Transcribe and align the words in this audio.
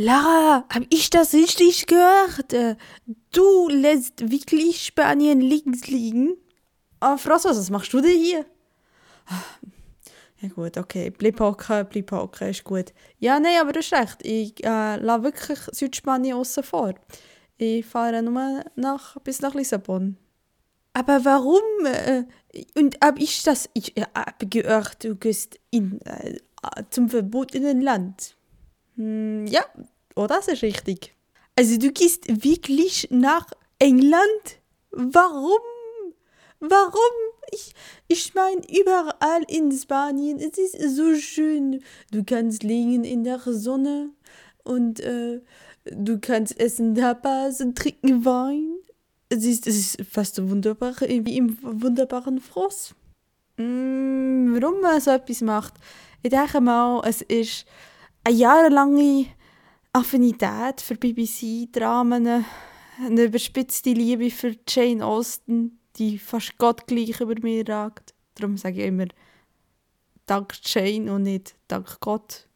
Lara, 0.00 0.64
habe 0.72 0.86
ich 0.90 1.10
das 1.10 1.34
richtig 1.34 1.86
gehört? 1.86 2.52
Äh, 2.52 2.76
Du 3.32 3.68
lässt 3.68 4.30
wirklich 4.30 4.86
Spanien 4.86 5.40
links 5.40 5.88
liegen? 5.88 6.36
Ah, 7.00 7.16
François, 7.16 7.50
was 7.50 7.68
machst 7.68 7.92
du 7.92 8.00
denn 8.00 8.16
hier? 8.16 8.46
Ja 10.40 10.48
gut, 10.50 10.76
okay, 10.78 11.10
bleib 11.10 11.40
hocken, 11.40 11.84
bleib 11.90 12.12
hocken, 12.12 12.48
ist 12.50 12.62
gut. 12.62 12.92
Ja, 13.18 13.40
nein, 13.40 13.60
aber 13.60 13.72
du 13.72 13.80
hast 13.80 13.92
recht, 13.92 14.18
ich 14.22 14.64
äh, 14.64 14.96
lasse 14.96 15.24
wirklich 15.24 15.58
Südspanien 15.72 16.36
außen 16.36 16.62
vor. 16.62 16.94
Ich 17.56 17.84
fahre 17.84 18.22
nur 18.22 18.64
nach, 18.76 19.16
bis 19.24 19.40
nach 19.40 19.54
Lissabon. 19.54 20.16
Aber 20.92 21.24
warum? 21.24 21.86
Äh, 21.86 22.24
und 22.76 22.96
habe 23.02 23.20
ich 23.20 23.42
das, 23.42 23.68
ich 23.74 23.96
äh, 23.96 24.06
gehört, 24.48 25.02
du 25.02 25.16
gehst 25.16 25.58
in, 25.70 26.00
äh, 26.02 26.38
zum 26.90 27.08
verbotenen 27.08 27.80
Land. 27.80 28.37
Hm, 28.98 29.46
ja, 29.46 29.64
oh, 30.16 30.26
das 30.26 30.48
ist 30.48 30.62
richtig. 30.62 31.14
Also 31.56 31.78
du 31.78 31.90
gehst 31.92 32.24
wirklich 32.44 33.08
nach 33.10 33.46
England? 33.78 34.60
Warum? 34.90 35.60
Warum? 36.60 37.14
Ich, 37.52 37.72
ich 38.08 38.34
meine, 38.34 38.60
überall 38.68 39.44
in 39.46 39.70
Spanien, 39.72 40.38
es 40.38 40.58
ist 40.58 40.96
so 40.96 41.14
schön. 41.14 41.82
Du 42.10 42.24
kannst 42.24 42.64
liegen 42.64 43.04
in 43.04 43.22
der 43.22 43.38
Sonne 43.38 44.10
und 44.64 45.00
äh, 45.00 45.40
du 45.84 46.18
kannst 46.18 46.58
essen 46.58 46.94
Tapas 46.94 47.60
und 47.60 47.78
trinken 47.78 48.24
Wein. 48.24 48.74
Es 49.28 49.44
ist, 49.44 49.66
es 49.66 49.76
ist 49.76 50.10
fast 50.10 50.42
wunderbar, 50.48 50.94
wie 51.00 51.36
im 51.36 51.56
wunderbaren 51.62 52.40
Frost. 52.40 52.94
Mm, 53.56 54.54
warum 54.54 54.80
man 54.80 55.00
so 55.00 55.12
etwas 55.12 55.40
macht? 55.42 55.74
Ich 56.22 56.30
denke 56.30 56.60
mal, 56.60 57.02
es 57.06 57.22
ist 57.22 57.66
eine 58.28 58.36
jahrelange 58.36 59.26
Affinität 59.94 60.82
für 60.82 60.96
BBC-Dramen, 60.96 62.44
eine 63.00 63.22
überspitzte 63.24 63.90
Liebe 63.90 64.30
für 64.30 64.54
Jane 64.68 65.04
Austen, 65.04 65.80
die 65.96 66.18
fast 66.18 66.58
gottgleich 66.58 67.20
über 67.20 67.34
mir 67.40 67.66
ragt. 67.66 68.12
Darum 68.34 68.58
sage 68.58 68.82
ich 68.82 68.86
immer 68.86 69.06
Dank 70.26 70.52
Jane 70.62 71.10
und 71.10 71.22
nicht 71.22 71.54
Dank 71.68 72.00
Gott. 72.00 72.46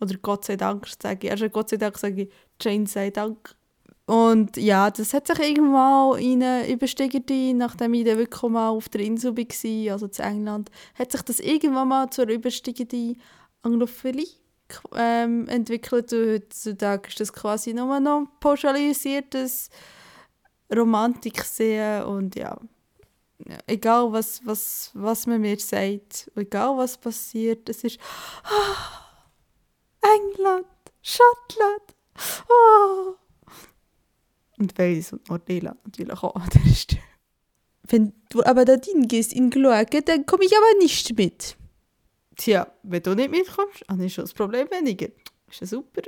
Oder 0.00 0.16
Gott 0.16 0.46
sei 0.46 0.56
Dank 0.56 0.86
sage 1.00 1.26
ich. 1.26 1.30
Also 1.30 1.50
Gott 1.50 1.68
sei 1.68 1.76
Dank 1.76 1.98
sage 1.98 2.22
ich 2.22 2.32
Jane 2.58 2.86
sei 2.86 3.10
Dank. 3.10 3.54
Und 4.06 4.56
ja, 4.56 4.90
das 4.90 5.12
hat 5.12 5.26
sich 5.26 5.38
irgendwann 5.40 6.18
in 6.18 6.42
eine 6.42 6.72
übersteigerte, 6.72 7.52
nachdem 7.52 7.92
ich 7.92 8.04
dann 8.04 8.16
wirklich 8.16 8.50
mal 8.50 8.70
auf 8.70 8.88
der 8.88 9.02
Insel 9.02 9.36
war, 9.36 9.92
also 9.92 10.08
zu 10.08 10.22
England, 10.22 10.70
hat 10.94 11.12
sich 11.12 11.20
das 11.20 11.40
irgendwann 11.40 11.88
mal 11.88 12.08
zur 12.08 12.28
übersteigenden 12.28 13.20
Anglophilie 13.60 14.26
ähm, 14.94 15.46
entwickelt. 15.48 16.12
Und 16.12 16.32
heutzutage 16.32 17.08
ist 17.08 17.20
das 17.20 17.32
quasi 17.32 17.72
nur 17.72 18.00
noch 18.00 18.26
pauschalisiertes 18.40 19.70
Romantik 20.74 21.42
sehen 21.44 22.04
und 22.04 22.36
ja, 22.36 22.58
egal 23.66 24.12
was, 24.12 24.44
was, 24.44 24.90
was 24.94 25.26
man 25.26 25.40
mir 25.40 25.58
sagt, 25.58 26.30
egal 26.36 26.76
was 26.76 26.98
passiert, 26.98 27.68
es 27.68 27.84
ist 27.84 27.98
oh, 28.44 28.74
England, 30.02 30.66
Schottland, 31.02 31.94
oh. 32.48 33.14
und 34.58 34.78
Wales 34.78 35.12
und 35.12 35.28
Nordirland 35.28 35.84
natürlich 35.86 36.12
auch. 36.12 36.34
Wenn 37.90 38.12
du 38.28 38.44
aber 38.44 38.66
dorthin 38.66 39.08
gehst 39.08 39.32
in 39.32 39.48
Gloaken, 39.48 40.04
dann 40.04 40.26
komme 40.26 40.44
ich 40.44 40.54
aber 40.54 40.78
nicht 40.82 41.16
mit. 41.16 41.57
Tja, 42.38 42.72
wenn 42.84 43.02
du 43.02 43.14
nicht 43.14 43.30
mitkommst, 43.30 43.84
dann 43.88 44.00
ist 44.00 44.14
schon 44.14 44.24
das 44.24 44.32
Problem 44.32 44.70
weniger. 44.70 45.08
Ist 45.50 45.60
ja 45.60 45.66
super. 45.66 46.02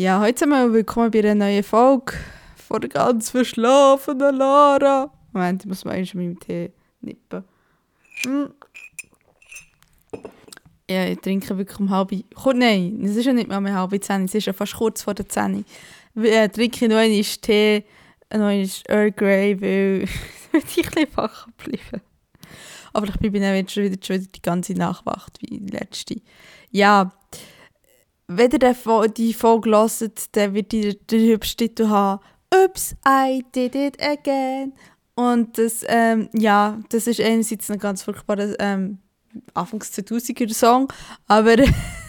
Ja, 0.00 0.18
heute 0.18 0.46
wir 0.46 0.72
willkommen 0.72 1.10
bei 1.10 1.18
einer 1.18 1.34
neuen 1.34 1.62
Folge 1.62 2.14
von 2.56 2.80
der 2.80 2.88
ganz 2.88 3.28
verschlafenen 3.28 4.34
Lara. 4.34 5.12
Moment, 5.30 5.60
ich 5.60 5.68
muss 5.68 5.84
mal 5.84 6.02
schon 6.06 6.26
mit 6.26 6.30
dem 6.30 6.40
Tee 6.40 6.72
nippen. 7.02 7.44
Hm. 8.24 8.54
Ja, 10.88 11.04
ich 11.04 11.18
trinke 11.18 11.58
wirklich 11.58 11.78
um 11.78 11.90
halb... 11.90 12.12
Nein, 12.54 13.02
es 13.04 13.14
ist 13.14 13.26
ja 13.26 13.34
nicht 13.34 13.48
mehr 13.48 13.58
um 13.58 13.70
halb 13.70 14.02
zehn, 14.02 14.24
es 14.24 14.34
ist 14.34 14.46
ja 14.46 14.54
fast 14.54 14.74
kurz 14.76 15.02
vor 15.02 15.12
der 15.12 15.28
zehn. 15.28 15.66
Ich 16.14 16.24
äh, 16.24 16.48
trinke 16.48 16.88
noch 16.88 16.96
einen 16.96 17.22
Tee, 17.22 17.84
noch 18.32 18.46
einen 18.46 18.70
Earl 18.88 19.12
Grey, 19.12 19.60
weil 19.60 20.04
ich 20.54 20.54
ein 20.54 20.62
bisschen 20.62 21.08
wach 21.14 21.46
bleiben. 21.58 22.02
Aber 22.94 23.06
ich 23.06 23.30
bin 23.30 23.42
dann 23.42 23.68
schon 23.68 23.82
wieder, 23.82 23.98
schon 24.02 24.16
wieder 24.16 24.32
die 24.34 24.40
ganze 24.40 24.72
Nacht 24.72 25.04
wach, 25.04 25.28
wie 25.40 25.58
die 25.58 25.76
letzte. 25.76 26.22
Ja, 26.70 27.12
wenn 28.32 28.50
ihr 28.52 29.08
die 29.08 29.34
Folge 29.34 29.70
hört, 29.70 30.36
dann 30.36 30.54
wird 30.54 30.72
ihr 30.72 30.94
den 30.94 31.32
hübschen 31.32 31.56
Titel 31.56 31.88
haben 31.88 32.22
«Oops, 32.54 32.94
I 33.06 33.44
did 33.52 33.74
it 33.74 34.00
again». 34.00 34.72
Und 35.16 35.58
das, 35.58 35.84
ähm, 35.88 36.28
ja, 36.32 36.78
das 36.90 37.08
ist 37.08 37.20
einerseits 37.20 37.70
ein 37.70 37.78
ganz 37.78 38.04
furchtbarer 38.04 38.54
ähm, 38.60 38.98
Anfangs 39.54 39.92
2000er 39.92 40.54
Song, 40.54 40.92
aber 41.26 41.56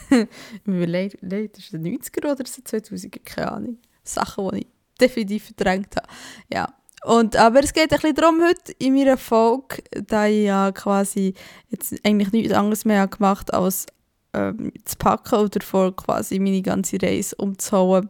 überlegt, 0.65 1.15
ist 1.15 1.57
es 1.57 1.69
der 1.71 1.79
90er 1.79 2.19
oder 2.19 2.35
der 2.35 2.45
2000er? 2.45 3.19
Keine 3.25 3.51
Ahnung. 3.51 3.77
Sachen, 4.03 4.49
die 4.51 4.59
ich 4.59 4.67
definitiv 4.99 5.45
verdrängt 5.45 5.95
habe. 5.95 6.07
Ja. 6.53 6.73
Und, 7.03 7.35
aber 7.35 7.63
es 7.63 7.73
geht 7.73 7.91
ein 7.91 7.99
bisschen 7.99 8.15
darum 8.15 8.41
heute 8.47 8.73
in 8.77 8.93
meiner 8.93 9.17
Folge, 9.17 9.81
da 10.05 10.27
ich 10.27 10.45
ja 10.45 10.71
quasi 10.71 11.33
jetzt 11.69 11.95
eigentlich 12.05 12.31
nichts 12.31 12.53
anderes 12.53 12.85
mehr 12.85 13.07
gemacht 13.07 13.51
habe, 13.51 13.65
als 13.65 13.87
ähm, 14.33 14.71
zu 14.85 14.95
packen 14.97 15.35
oder 15.35 15.59
davor 15.59 15.95
quasi 15.95 16.39
meine 16.39 16.61
ganze 16.61 17.01
Reise 17.01 17.35
umzuhauen, 17.35 18.09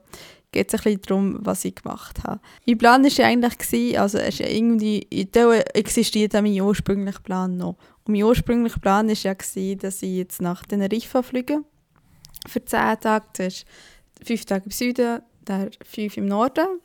geht 0.51 0.73
es 0.73 0.79
ein 0.79 0.83
bisschen 0.83 1.01
darum, 1.01 1.37
was 1.41 1.65
ich 1.65 1.75
gemacht 1.75 2.23
habe. 2.23 2.41
Mein 2.65 2.77
Plan 2.77 3.03
war 3.03 3.09
ja 3.09 3.27
eigentlich, 3.27 3.99
also 3.99 4.17
es 4.17 4.39
ist 4.39 4.49
irgendwie, 4.49 5.07
existiert 5.73 6.33
mein 6.33 6.59
ursprünglicher 6.59 7.21
Plan 7.21 7.57
noch. 7.57 7.77
Und 8.03 8.13
mein 8.13 8.23
ursprünglicher 8.23 8.79
Plan 8.79 9.07
war 9.07 9.15
ja, 9.15 9.33
dass 9.75 10.03
ich 10.03 10.15
jetzt 10.17 10.41
nach 10.41 10.65
Teneriffa 10.65 11.21
fliege, 11.23 11.63
für 12.47 12.63
10 12.63 12.99
Tage. 12.99 13.25
Das 13.33 13.47
ist 13.47 13.65
5 14.25 14.45
Tage 14.45 14.65
im 14.65 14.71
Süden, 14.71 15.21
dann 15.45 15.69
5 15.85 16.17
im 16.17 16.25
Norden. 16.25 16.81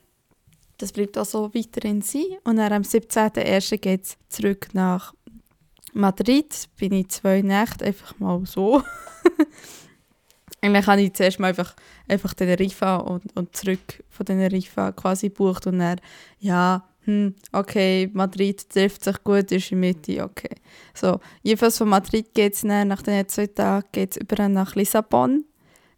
Das 0.78 0.92
bleibt 0.92 1.16
auch 1.16 1.24
so 1.24 1.54
weiterhin 1.54 2.02
sein. 2.02 2.24
Und 2.44 2.56
dann 2.56 2.72
am 2.72 2.82
17.01. 2.82 3.78
geht 3.78 4.04
es 4.04 4.18
zurück 4.28 4.68
nach 4.74 5.14
Madrid. 5.96 6.68
Bin 6.76 6.92
ich 6.92 7.08
zwei 7.08 7.42
Nächte 7.42 7.84
einfach 7.84 8.18
mal 8.18 8.44
so. 8.44 8.82
Eigentlich 10.60 10.86
habe 10.86 11.02
ich 11.02 11.12
zuerst 11.14 11.38
mal 11.38 11.48
einfach, 11.48 11.74
einfach 12.08 12.34
Teneriffa 12.34 12.96
und, 12.96 13.36
und 13.36 13.56
zurück 13.56 14.02
von 14.10 14.26
Teneriffa 14.26 14.92
quasi 14.92 15.28
gebucht 15.28 15.66
und 15.66 15.78
dann, 15.78 16.00
ja, 16.38 16.88
hm, 17.04 17.34
okay, 17.52 18.10
Madrid 18.12 18.68
trifft 18.68 19.04
sich 19.04 19.22
gut, 19.22 19.52
ist 19.52 19.70
in 19.70 19.80
Mitte, 19.80 20.24
okay. 20.24 20.56
So, 20.92 21.20
jedenfalls 21.42 21.78
von 21.78 21.88
Madrid 21.88 22.34
geht 22.34 22.54
es 22.54 22.64
nach 22.64 23.02
den 23.02 23.28
zwei 23.28 23.46
Tagen 23.46 23.86
geht's 23.92 24.16
über 24.16 24.48
nach 24.48 24.74
Lissabon 24.74 25.44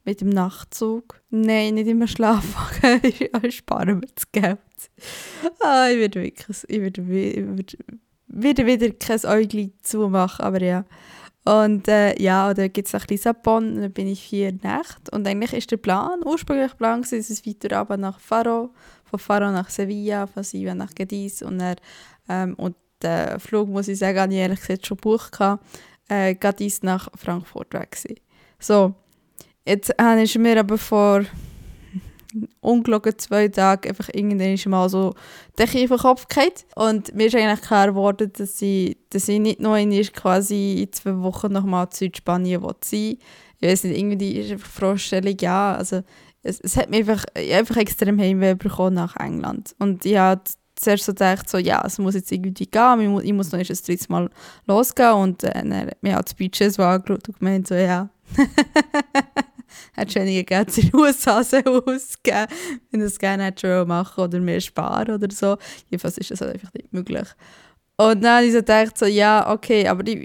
mit 0.04 0.20
dem 0.20 0.28
Nachtzug. 0.28 1.20
Nein, 1.30 1.74
nicht 1.74 1.86
immer 1.86 2.08
schlafen, 2.08 2.54
ich 3.02 3.56
spare 3.56 3.94
mir 3.94 4.06
das 4.14 4.30
Geld. 4.32 4.58
Ah, 5.60 5.88
ich 5.90 5.98
werde 5.98 6.22
wirklich, 6.22 6.56
ich 6.68 6.80
werde, 6.80 7.00
ich 7.00 7.36
werde, 7.36 7.78
wieder, 8.28 8.66
wieder 8.66 8.90
kein 8.90 9.24
Äugli 9.24 9.72
zumachen, 9.82 10.44
aber 10.44 10.62
ja. 10.62 10.84
Und 11.44 11.88
äh, 11.88 12.20
ja, 12.20 12.52
da 12.52 12.68
gibt 12.68 12.88
es 12.88 12.92
nach 12.92 13.06
Lissabon, 13.06 13.80
dann 13.80 13.92
bin 13.92 14.06
ich 14.06 14.28
vier 14.28 14.52
Nächte. 14.52 15.10
Und 15.12 15.26
eigentlich 15.26 15.54
ist 15.54 15.70
der 15.70 15.78
Plan, 15.78 16.20
ursprünglich 16.24 16.76
Plan 16.76 17.00
war, 17.00 17.18
dass 17.18 17.30
es 17.30 17.46
weiter 17.46 17.78
runter 17.78 17.96
nach 17.96 18.20
Faro, 18.20 18.70
von 19.04 19.18
Faro 19.18 19.50
nach 19.50 19.70
Sevilla, 19.70 20.26
von 20.26 20.42
Sevilla 20.42 20.74
nach 20.74 20.94
Cadiz 20.94 21.40
und 21.40 21.58
dann, 21.58 21.76
ähm, 22.28 22.54
und 22.56 22.76
der 23.00 23.40
Flug, 23.40 23.68
muss 23.68 23.88
ich 23.88 23.98
sagen, 23.98 24.18
habe 24.18 24.32
ich 24.32 24.38
ehrlich 24.40 24.60
gesagt 24.60 24.86
schon 24.86 24.98
gebucht, 24.98 25.38
äh, 26.08 26.34
Cadiz 26.34 26.82
nach 26.82 27.08
Frankfurt 27.16 27.72
weg. 27.72 27.96
So, 28.58 28.94
jetzt 29.64 29.94
habe 29.98 30.22
ich 30.22 30.36
mir 30.36 30.60
aber 30.60 30.76
vor 30.76 31.24
ungelogen 32.60 33.18
zwei 33.18 33.48
Tage 33.48 33.88
einfach 33.88 34.08
irgendwann 34.12 34.70
mal 34.70 34.88
so 34.88 35.14
den 35.58 35.88
Kopf 35.88 36.28
gehabt. 36.28 36.66
Und 36.74 37.14
mir 37.14 37.26
ist 37.26 37.36
eigentlich 37.36 37.62
klar 37.62 37.88
geworden, 37.88 38.32
dass 38.36 38.60
ich, 38.62 38.96
dass 39.10 39.28
ich 39.28 39.40
nicht 39.40 39.60
noch 39.60 39.72
einmal 39.72 40.02
quasi 40.04 40.82
in 40.82 40.92
zwei 40.92 41.16
Wochen 41.18 41.52
nochmal 41.52 41.86
in 41.86 41.92
Südspanien 41.92 42.62
sein 42.82 43.18
ich 43.60 43.68
weiß 43.68 43.84
nicht, 43.84 43.98
irgendwie 43.98 44.38
ist 44.38 44.52
einfach 44.52 44.68
die 44.68 44.80
Vorstellung, 44.80 45.36
ja, 45.40 45.74
also 45.74 46.02
es, 46.42 46.60
es 46.60 46.76
hat 46.76 46.90
mich 46.90 47.00
einfach, 47.00 47.24
einfach 47.34 47.76
extrem 47.76 48.18
Heimweh 48.18 48.54
bekommen 48.54 48.94
nach 48.94 49.16
England. 49.16 49.74
Und 49.78 50.04
ich 50.06 50.16
habe 50.16 50.42
zuerst 50.80 51.04
so 51.04 51.12
gedacht, 51.12 51.48
so, 51.48 51.58
ja, 51.58 51.82
es 51.84 51.98
muss 51.98 52.14
jetzt 52.14 52.32
irgendwie 52.32 52.66
gehen, 52.66 53.00
ich 53.00 53.08
muss, 53.08 53.22
ich 53.24 53.32
muss 53.32 53.52
noch 53.52 53.58
ein 53.58 53.64
drittes 53.64 54.08
Mal 54.08 54.30
losgehen 54.66 55.12
und 55.12 55.44
äh, 55.44 55.52
dann 55.52 55.74
hat 55.74 56.02
mir 56.02 56.18
auch 56.18 56.22
das 56.22 56.34
Budget 56.34 56.78
angeschaut 56.78 57.28
und 57.28 57.38
gemeint, 57.38 57.68
so, 57.68 57.74
ja, 57.74 58.08
hättest 59.94 60.16
du 60.16 60.20
weniger 60.20 60.44
Geld 60.44 60.78
in 60.78 60.90
den 60.90 60.96
USA 61.00 61.38
ausgeben 61.40 61.82
wenn 62.90 63.00
es 63.00 63.18
gerne 63.18 63.44
hättest 63.44 63.86
machen 63.86 64.24
oder 64.24 64.40
mehr 64.40 64.60
sparen 64.60 65.14
oder 65.14 65.28
so. 65.30 65.56
Jedenfalls 65.90 66.18
ist 66.18 66.30
das 66.30 66.40
halt 66.40 66.54
einfach 66.54 66.72
nicht 66.72 66.92
möglich. 66.92 67.28
Und 67.96 68.22
dann 68.22 68.36
habe 68.36 68.46
ich 68.46 68.52
so 68.52 68.58
gedacht, 68.58 68.96
so, 68.96 69.06
ja, 69.06 69.50
okay, 69.50 69.88
aber 69.88 70.04
die 70.04 70.24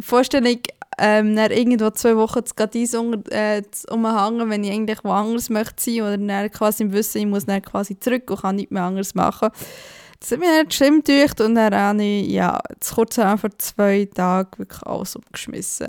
Vorstellung, 0.00 0.58
ähm, 0.98 1.36
dann 1.36 1.50
irgendwo 1.50 1.90
zwei 1.90 2.16
Wochen 2.16 2.44
zu 2.44 2.54
Gadiz 2.54 2.94
äh, 2.94 3.62
umhängen, 3.90 4.50
wenn 4.50 4.64
ich 4.64 4.72
eigentlich 4.72 5.04
woanders 5.04 5.50
möchte 5.50 5.82
sein 5.82 6.02
oder 6.02 6.18
dann 6.18 6.50
quasi 6.50 6.84
im 6.84 6.92
Wissen, 6.92 7.18
ich 7.18 7.26
muss 7.26 7.46
dann 7.46 7.62
quasi 7.62 7.98
zurück 7.98 8.30
und 8.30 8.40
kann 8.40 8.56
nichts 8.56 8.72
mehr 8.72 8.84
anderes 8.84 9.14
machen. 9.14 9.50
Das 10.20 10.30
hat 10.30 10.38
mich 10.38 10.48
nicht 10.48 10.74
schlimm 10.74 11.02
und 11.46 11.54
dann 11.54 11.74
habe 11.74 12.02
ich, 12.02 12.28
ja, 12.28 12.58
kurz 12.94 13.16
vor 13.16 13.58
zwei 13.58 14.08
Tagen 14.12 14.58
wirklich 14.58 14.82
alles 14.84 15.16
umgeschmissen. 15.16 15.88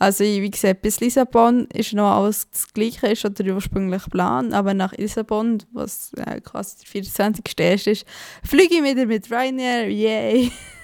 Also 0.00 0.22
wie 0.22 0.50
gesagt, 0.50 0.82
bis 0.82 1.00
Lissabon 1.00 1.66
ist 1.72 1.92
noch 1.92 2.10
alles 2.10 2.48
das 2.50 2.72
Gleiche, 2.72 3.08
ist 3.08 3.24
der 3.24 3.54
ursprüngliche 3.54 4.08
Plan, 4.10 4.52
aber 4.52 4.72
nach 4.72 4.92
Lissabon, 4.92 5.58
was 5.72 6.12
äh, 6.14 6.40
quasi 6.40 6.76
der 6.78 6.86
24. 6.86 7.86
ist, 7.86 8.06
fliege 8.44 8.76
ich 8.76 8.82
wieder 8.84 9.06
mit 9.06 9.30
Ryanair, 9.30 9.90
yay! 9.90 10.52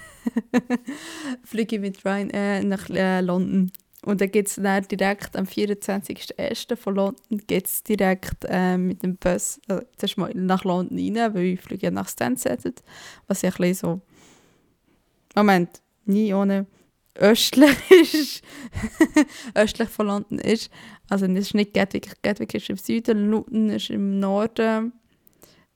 fliege 1.43 1.75
ich 1.75 1.81
mit 1.81 2.05
Ryanair 2.05 2.63
nach 2.63 2.89
äh, 2.89 3.21
London. 3.21 3.71
Und 4.03 4.21
dann 4.21 4.29
geht 4.29 4.47
es 4.47 4.55
dann 4.55 4.87
direkt 4.87 5.35
am 5.35 5.45
24.01. 5.45 6.75
von 6.75 6.95
London 6.95 7.41
geht's 7.47 7.83
direkt 7.83 8.45
äh, 8.47 8.77
mit 8.77 9.01
dem 9.01 9.17
Bus 9.17 9.59
äh, 9.67 9.81
mal 10.15 10.31
nach 10.35 10.63
London 10.63 10.99
rein, 10.99 11.33
weil 11.33 11.45
ich 11.45 11.61
fliege 11.61 11.91
nach 11.91 12.07
Stansted, 12.07 12.83
was 13.27 13.41
ja 13.41 13.49
ein 13.49 13.55
bisschen 13.57 13.73
so... 13.73 14.01
Moment, 15.33 15.81
nie 16.05 16.33
ohne 16.33 16.65
östlich 17.15 17.77
ist, 17.91 18.43
östlich 19.53 19.89
von 19.89 20.07
London 20.07 20.39
ist. 20.39 20.69
Also 21.09 21.25
es 21.25 21.39
ist 21.39 21.55
nicht 21.55 21.73
Gatwick, 21.73 22.21
Gatwick 22.21 22.53
ist 22.53 22.69
im 22.69 22.77
Süden, 22.77 23.29
Luton 23.29 23.69
ist 23.69 23.89
im 23.89 24.19
Norden 24.19 24.93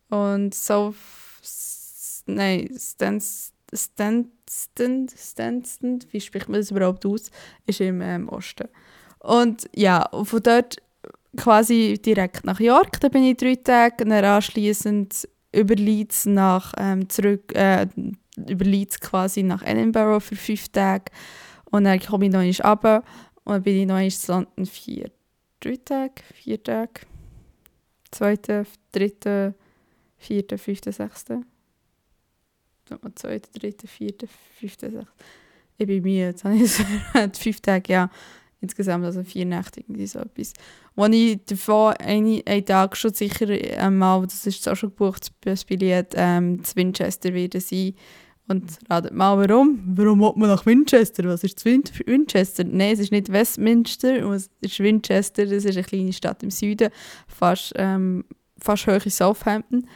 und 0.10 0.54
so 0.54 0.94
nein, 2.26 2.70
Stansted, 4.50 5.12
Stansted, 5.12 5.68
Stansted, 5.68 6.14
wie 6.14 6.22
spricht 6.22 6.50
man 6.50 6.60
das 6.60 6.72
überhaupt 6.72 7.06
aus, 7.06 7.30
ist 7.68 7.82
im 7.82 8.02
ähm, 8.02 8.28
Osten. 8.30 8.68
Und 9.20 9.70
ja, 9.76 10.10
von 10.24 10.42
dort 10.42 10.78
quasi 11.38 12.00
direkt 12.04 12.44
nach 12.46 12.60
York, 12.60 13.00
da 13.00 13.10
bin 13.10 13.24
ich 13.24 13.38
drei 13.38 13.56
Tage, 13.56 14.06
dann 14.06 14.26
anschliessend 14.26 15.28
über 15.52 15.76
Leeds 15.76 16.26
nach 16.26 16.74
ähm, 16.78 17.08
zurück, 17.10 17.54
äh, 17.56 17.88
über 18.48 18.66
Leeds 18.66 19.00
quasi 19.00 19.44
nach 19.44 19.64
Edinburgh 19.64 20.20
für 20.20 20.36
fünf 20.36 20.70
Tage. 20.70 21.12
Und 21.72 21.84
dann 21.84 22.00
komme 22.00 22.26
ich 22.26 22.32
noch 22.32 22.40
einmal 22.40 22.72
runter 22.72 23.04
und 23.44 23.54
dann 23.54 23.64
bin 23.64 23.78
ich 23.78 23.86
noch 23.86 23.96
einmal 23.96 24.08
in 24.08 24.28
London 24.28 24.66
vier, 24.66 25.12
drei 25.60 25.78
Tage, 25.78 26.24
vier 26.34 26.64
Tage, 26.64 27.02
zweite, 28.12 28.66
dritte, 28.92 29.54
vierte, 30.18 30.58
fünfte, 30.58 30.92
sechste. 30.92 31.42
Zweite, 33.16 33.50
dritte, 33.58 33.88
vierte, 33.88 34.28
fünfte, 34.60 34.92
sechste. 34.92 35.14
Ich 35.78 35.88
bin 35.88 36.04
müde, 36.04 36.18
jetzt 36.18 36.44
habe 36.44 36.56
ich 36.56 36.72
fünf 37.38 37.62
Tage, 37.62 37.94
ja 37.94 38.10
insgesamt, 38.62 39.06
also 39.06 39.24
vier 39.24 39.46
Nächte, 39.46 39.82
irgendwie 39.82 40.08
so 40.08 40.20
etwas. 40.20 40.54
Wo 40.96 41.06
ich 41.06 41.40
davon 41.46 41.94
einen, 41.94 42.42
einen 42.46 42.66
Tag 42.66 42.98
schon 42.98 43.14
sicher 43.14 43.48
einmal, 43.78 44.24
das 44.24 44.46
ist 44.46 44.68
auch 44.68 44.76
schon 44.76 44.90
gebucht, 44.90 45.32
das 45.42 45.64
Billett, 45.66 46.14
ähm, 46.16 46.64
zu 46.64 46.76
Winchester 46.76 47.34
wieder 47.34 47.62
sein. 47.62 47.94
Und 48.48 48.80
ratet 48.90 49.14
mal, 49.14 49.38
warum? 49.38 49.80
Warum 49.86 50.20
will 50.22 50.34
man 50.36 50.50
nach 50.50 50.66
Winchester? 50.66 51.24
Was 51.26 51.44
ist 51.44 51.64
Winchester? 51.64 52.64
Nein, 52.64 52.94
es 52.94 53.00
ist 53.00 53.12
nicht 53.12 53.32
Westminster, 53.32 54.28
es 54.32 54.50
ist 54.62 54.80
Winchester, 54.80 55.46
das 55.46 55.66
ist 55.66 55.78
eine 55.78 55.84
kleine 55.86 56.14
Stadt 56.14 56.42
im 56.42 56.50
Süden, 56.50 56.90
fast, 57.28 57.74
ähm, 57.76 58.26
fast 58.60 58.88
hoch 58.88 59.06
in 59.06 59.12
Southampton. 59.12 59.88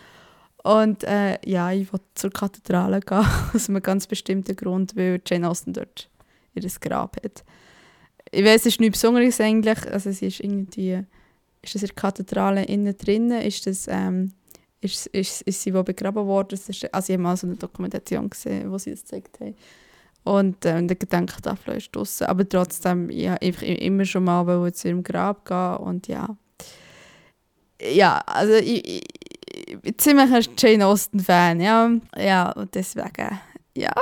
Und 0.63 1.03
äh, 1.03 1.37
ja, 1.45 1.71
ich 1.71 1.91
wollte 1.91 2.05
zur 2.15 2.31
Kathedrale 2.31 3.01
gehen, 3.01 3.25
aus 3.53 3.69
einem 3.69 3.81
ganz 3.81 4.07
bestimmten 4.07 4.55
Grund, 4.55 4.95
weil 4.95 5.21
Jane 5.25 5.49
Austen 5.49 5.73
dort 5.73 6.09
ihr 6.55 6.69
Grab 6.79 7.17
hat 7.23 7.43
ich 8.33 8.43
weiß, 8.43 8.61
es 8.61 8.65
ist 8.65 8.79
nichts 8.79 8.99
Besonderes 8.99 9.39
eigentlich. 9.39 9.91
Also 9.91 10.09
es 10.09 10.21
ist 10.21 10.39
irgendwie, 10.39 11.03
ist 11.61 11.75
das 11.75 11.83
in 11.83 11.87
der 11.87 11.95
Kathedrale 11.95 12.63
innen 12.63 12.97
drinnen, 12.97 13.41
ist 13.41 13.67
das, 13.67 13.87
ähm, 13.87 14.33
ist, 14.81 15.07
ist, 15.07 15.41
ist 15.43 15.61
sie 15.61 15.73
wo 15.73 15.83
begraben 15.83 16.25
worden. 16.25 16.55
Ist, 16.55 16.93
also 16.93 17.13
ich 17.13 17.17
habe 17.17 17.23
mal 17.23 17.37
so 17.37 17.47
eine 17.47 17.55
Dokumentation 17.55 18.29
gesehen, 18.29 18.71
wo 18.71 18.77
sie 18.77 18.91
das 18.91 19.01
gezeigt 19.01 19.39
haben. 19.39 19.55
Und 20.23 20.65
äh, 20.65 20.81
der 20.85 20.95
Gedenkentafel 20.95 21.75
ist 21.75 21.95
draußen. 21.95 22.27
Aber 22.27 22.47
trotzdem, 22.47 23.09
ja, 23.09 23.37
ich 23.39 23.61
immer 23.61 24.05
schon 24.05 24.23
mal 24.23 24.73
zu 24.73 24.87
ihrem 24.87 25.03
Grab 25.03 25.45
gehen 25.45 25.77
und 25.77 26.07
ja. 26.07 26.35
Ja, 27.81 28.19
also 28.25 28.53
ich, 28.53 28.87
ich, 28.87 29.03
ziemlich 29.97 30.33
ein 30.33 30.45
Jane 30.57 30.85
Austen-Fan, 30.85 31.59
ja. 31.61 31.91
Ja, 32.17 32.51
und 32.51 32.73
deswegen, 32.75 33.39
ja 33.75 33.93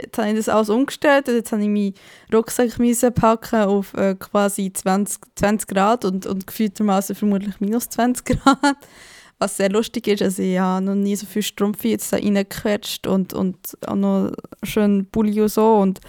jetzt 0.00 0.18
habe 0.18 0.28
ich 0.30 0.36
das 0.36 0.48
alles 0.48 0.68
umgestellt 0.68 1.28
und 1.28 1.34
jetzt 1.34 1.52
habe 1.52 1.62
ich 1.62 1.68
meinen 1.68 1.94
Rucksack 2.32 2.70
packen 3.14 3.62
auf 3.62 3.94
äh, 3.94 4.14
quasi 4.14 4.72
20, 4.72 5.20
20 5.36 5.68
Grad 5.68 6.04
und, 6.04 6.26
und 6.26 6.46
gefühltermaßen 6.46 7.16
vermutlich 7.16 7.60
minus 7.60 7.88
20 7.88 8.24
Grad. 8.24 8.76
Was 9.38 9.58
sehr 9.58 9.68
lustig 9.68 10.08
ist, 10.08 10.22
also 10.22 10.42
ich 10.42 10.58
habe 10.58 10.82
noch 10.82 10.94
nie 10.94 11.14
so 11.14 11.26
viel 11.26 11.42
Strumpfe 11.42 11.88
jetzt 11.88 12.10
da 12.10 12.16
reingequetscht 12.16 13.06
und, 13.06 13.34
und 13.34 13.76
auch 13.86 13.94
noch 13.94 14.32
schön 14.62 15.06
Pulli 15.10 15.42
und 15.42 15.48
so 15.48 15.76
und 15.76 16.00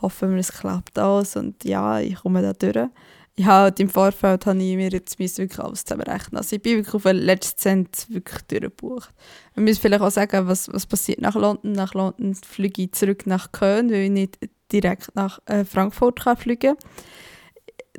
hoffe, 0.00 0.34
es 0.38 0.50
klappt 0.50 0.98
alles 0.98 1.36
und 1.36 1.62
ja, 1.62 2.00
ich 2.00 2.16
komme 2.16 2.40
da 2.40 2.54
durch 2.54 2.88
ich 3.40 3.46
habe 3.46 3.74
im 3.80 3.88
Vorfeld 3.88 4.44
habe 4.44 4.62
ich 4.62 4.76
mir 4.76 4.90
jetzt 4.90 5.18
wirklich 5.18 5.58
alles 5.58 5.84
zusammenrechnen. 5.84 6.36
Also 6.36 6.56
ich 6.56 6.62
bin 6.62 6.76
wirklich 6.76 6.94
auf 6.94 7.04
den 7.04 7.16
letzten 7.16 7.58
Cent 7.58 8.06
wirklich 8.10 8.42
durchgebucht. 8.42 9.14
Wir 9.54 9.62
müssen 9.62 9.80
vielleicht 9.80 10.02
auch 10.02 10.10
sagen, 10.10 10.46
was, 10.46 10.70
was 10.70 10.84
passiert 10.84 11.22
nach 11.22 11.34
London. 11.34 11.72
Nach 11.72 11.94
London 11.94 12.34
fliege 12.34 12.82
ich 12.82 12.92
zurück 12.92 13.26
nach 13.26 13.50
Köln, 13.50 13.90
weil 13.90 14.02
ich 14.02 14.10
nicht 14.10 14.38
direkt 14.70 15.14
nach 15.14 15.38
äh, 15.46 15.64
Frankfurt 15.64 16.20
kann 16.20 16.36
fliegen 16.36 16.76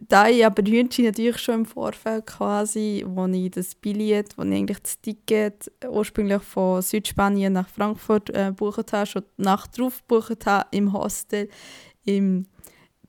da 0.07 0.27
ich 0.27 0.45
aber 0.45 0.63
Hühnchen 0.63 1.05
natürlich 1.05 1.37
schon 1.37 1.55
im 1.55 1.65
Vorfeld 1.65 2.25
quasi, 2.25 3.03
wo 3.07 3.27
ich 3.27 3.51
das 3.51 3.75
Billett, 3.75 4.35
wo 4.35 4.41
ich 4.43 4.51
eigentlich 4.51 4.79
das 4.79 4.99
Ticket 4.99 5.71
ursprünglich 5.87 6.41
von 6.41 6.81
Südspanien 6.81 7.53
nach 7.53 7.69
Frankfurt 7.69 8.29
äh, 8.31 8.47
gebucht 8.47 8.93
habe, 8.93 9.05
schon 9.05 9.23
die 9.37 9.43
Nacht 9.43 9.77
drauf 9.77 10.01
gebucht 10.07 10.45
habe, 10.47 10.67
im 10.71 10.91
Hostel, 10.91 11.49
im 12.03 12.47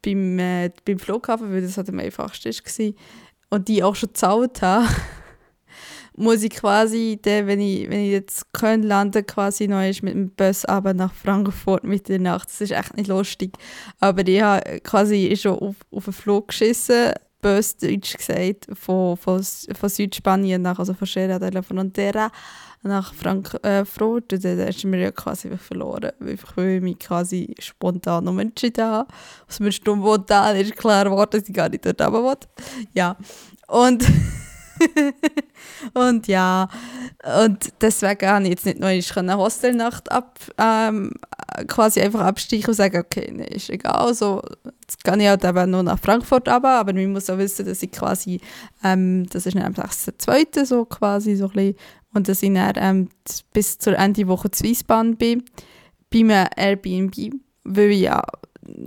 beim, 0.04 0.38
äh, 0.38 0.70
beim 0.84 0.98
Flughafen, 0.98 1.52
weil 1.52 1.62
das 1.62 1.76
halt 1.76 1.88
am 1.88 1.98
einfachsten 1.98 2.50
war, 2.50 2.92
und 3.50 3.68
die 3.68 3.82
auch 3.82 3.94
schon 3.94 4.08
gezahlt 4.08 4.62
habe, 4.62 4.88
muss 6.16 6.42
ich 6.42 6.50
quasi, 6.50 7.18
dann, 7.22 7.46
wenn, 7.46 7.60
ich, 7.60 7.88
wenn 7.88 8.00
ich 8.00 8.10
jetzt 8.10 8.52
Köln 8.52 8.82
lande, 8.82 9.22
quasi 9.22 9.68
noch 9.68 9.80
mit 9.80 10.14
dem 10.14 10.30
Bus 10.30 10.64
aber 10.64 10.94
nach 10.94 11.12
Frankfurt 11.12 11.84
mit 11.84 12.08
der 12.08 12.18
Nacht. 12.18 12.48
Das 12.48 12.60
ist 12.60 12.72
echt 12.72 12.96
nicht 12.96 13.08
lustig. 13.08 13.52
Aber 14.00 14.26
ich 14.26 14.42
habe 14.42 14.80
quasi 14.80 15.34
schon 15.36 15.58
auf, 15.58 15.76
auf 15.90 16.04
den 16.04 16.12
Flug 16.12 16.48
geschissen, 16.48 17.12
bös 17.40 17.76
Deutsch 17.76 18.16
gesagt, 18.16 18.68
von, 18.72 19.16
von, 19.16 19.42
von 19.42 19.88
Südspanien 19.88 20.62
nach, 20.62 20.78
also 20.78 20.94
von 20.94 21.06
Sierra 21.06 21.38
de 21.38 21.50
la 21.50 21.62
Frontera 21.62 22.30
nach 22.82 23.14
Frankfurt, 23.14 23.64
äh, 23.64 24.38
dann 24.38 24.68
ist 24.68 24.84
mir 24.84 25.00
ja 25.00 25.10
quasi 25.12 25.56
verloren, 25.56 26.10
weil 26.18 26.34
ich 26.34 26.82
mich 26.82 26.98
quasi 26.98 27.54
spontan 27.58 28.26
umentschieden 28.28 28.84
habe. 28.84 29.08
Aus 29.48 29.60
mir 29.60 29.72
spontan 29.72 30.56
ist 30.56 30.76
klar 30.76 31.04
geworden, 31.04 31.30
dass 31.30 31.48
ich 31.48 31.54
gar 31.54 31.68
nicht 31.68 31.86
dort 31.86 32.00
runter 32.00 32.12
will. 32.12 32.36
Ja, 32.94 33.16
und... 33.68 34.04
und 35.94 36.26
ja, 36.26 36.68
und 37.44 37.72
deswegen 37.80 38.28
habe 38.28 38.44
ich 38.44 38.50
jetzt 38.50 38.66
nicht 38.66 38.80
noch 38.80 39.16
eine 39.16 39.36
Hostelnacht 39.36 40.10
ab, 40.10 40.40
ähm, 40.58 41.12
quasi 41.68 42.00
einfach 42.00 42.22
absteigen 42.22 42.66
und 42.66 42.74
sagen, 42.74 42.98
okay, 42.98 43.30
nee, 43.32 43.46
ist 43.46 43.70
egal, 43.70 43.94
also, 43.94 44.42
jetzt 44.80 45.04
kann 45.04 45.20
ich 45.20 45.28
halt 45.28 45.44
eben 45.44 45.70
nur 45.70 45.84
nach 45.84 46.00
Frankfurt 46.00 46.48
runter, 46.48 46.70
aber 46.80 46.92
man 46.92 47.12
muss 47.12 47.30
auch 47.30 47.38
wissen, 47.38 47.66
dass 47.66 47.82
ich 47.82 47.92
quasi, 47.92 48.40
ähm, 48.82 49.26
das 49.30 49.46
ist 49.46 49.56
am 49.56 49.72
6.2. 49.72 50.64
so 50.64 50.84
quasi 50.84 51.36
so 51.36 51.46
ein 51.46 51.52
bisschen 51.52 51.76
und 52.14 52.28
dass 52.28 52.42
ich 52.42 52.52
dann 52.52 52.72
ähm, 52.76 53.08
bis 53.52 53.78
zur 53.78 53.98
Ende 53.98 54.28
Woche 54.28 54.50
zu 54.50 54.64
bin, 55.16 55.44
bei 56.10 56.18
einem 56.18 56.48
Airbnb, 56.56 57.34
weil 57.64 57.90
ich 57.90 58.00
ja 58.02 58.22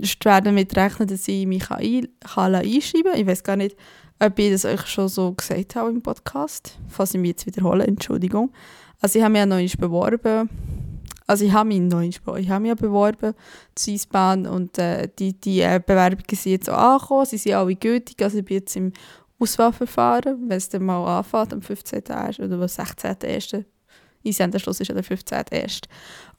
schwer 0.02 0.40
damit 0.40 0.76
rechnen, 0.76 1.08
dass 1.08 1.28
ich 1.28 1.46
mich 1.46 1.70
ein, 1.70 2.08
kann 2.24 2.54
einschreiben 2.54 3.12
kann. 3.12 3.20
Ich 3.20 3.26
weiß 3.26 3.42
gar 3.42 3.56
nicht, 3.56 3.76
ob 4.18 4.38
ich 4.38 4.50
das 4.50 4.64
euch 4.64 4.86
schon 4.86 5.08
so 5.08 5.32
gesagt 5.32 5.76
habe 5.76 5.90
im 5.90 6.02
Podcast. 6.02 6.78
Falls 6.88 7.14
ich 7.14 7.20
mich 7.20 7.30
jetzt 7.30 7.46
wiederhole, 7.46 7.86
Entschuldigung. 7.86 8.52
Also 9.00 9.18
ich 9.18 9.24
habe 9.24 9.32
mich 9.32 9.40
ja 9.40 9.46
noch 9.46 9.76
beworben, 9.78 10.48
Also 11.26 11.44
ich 11.44 11.52
habe 11.52 11.68
mich 11.68 11.80
noch 11.80 12.00
ich 12.00 12.20
habe 12.26 12.60
mich 12.60 12.68
ja 12.68 12.74
beworben 12.74 13.34
zu 13.74 13.90
Eisbahn 13.90 14.46
und 14.46 14.78
äh, 14.78 15.08
die, 15.18 15.38
die 15.38 15.60
äh, 15.60 15.80
Bewerbungen 15.84 16.24
sind 16.30 16.52
jetzt 16.52 16.70
auch 16.70 16.78
angekommen, 16.78 17.26
sie 17.26 17.36
sind 17.36 17.54
alle 17.54 17.74
gültig, 17.74 18.22
also 18.22 18.38
ich 18.38 18.44
bin 18.44 18.58
jetzt 18.58 18.76
im 18.76 18.92
Auswahlverfahren, 19.38 20.48
wenn 20.48 20.56
es 20.56 20.68
dann 20.68 20.84
mal 20.84 21.18
anfängt, 21.18 21.52
am 21.52 21.60
15.01. 21.60 22.44
oder 22.44 22.54
am 22.54 22.62
16.01. 22.62 23.64
Einsenderschluss 24.24 24.80
ist 24.80 24.88
ja 24.88 24.94
der 24.94 25.04
15.01. 25.04 25.84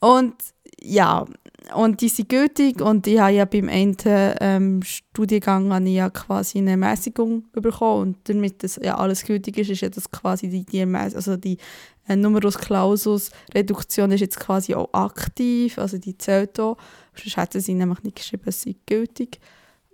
Und 0.00 0.34
ja, 0.80 1.26
und 1.74 2.00
die 2.00 2.08
sind 2.08 2.28
gültig 2.28 2.80
und 2.80 3.06
ich 3.06 3.18
habe 3.18 3.32
ja 3.32 3.44
beim 3.44 3.68
einen 3.68 3.96
ähm, 4.06 4.82
Studiengang 4.82 5.72
habe 5.72 5.88
ich 5.88 5.94
ja 5.96 6.08
quasi 6.08 6.58
eine 6.58 6.76
Mäßigung 6.76 7.44
bekommen 7.52 8.00
und 8.00 8.28
damit 8.28 8.62
das 8.62 8.78
ja 8.82 8.96
alles 8.96 9.24
gültig 9.24 9.58
ist, 9.58 9.70
ist 9.70 9.80
ja 9.80 9.88
das 9.88 10.10
quasi 10.10 10.48
die, 10.48 10.64
die, 10.64 10.82
also 10.94 11.36
die 11.36 11.58
äh, 12.06 12.16
Numerus 12.16 12.58
Clausus 12.58 13.30
Reduktion 13.54 14.12
ist 14.12 14.20
jetzt 14.20 14.38
quasi 14.38 14.74
auch 14.74 14.92
aktiv, 14.92 15.78
also 15.78 15.98
die 15.98 16.16
zählt 16.16 16.58
auch, 16.60 16.76
sonst 17.14 17.36
hätten 17.36 17.60
sie 17.60 17.74
nämlich 17.74 18.02
nicht 18.02 18.16
geschrieben, 18.16 18.44
es 18.46 18.64
gültig. 18.86 19.40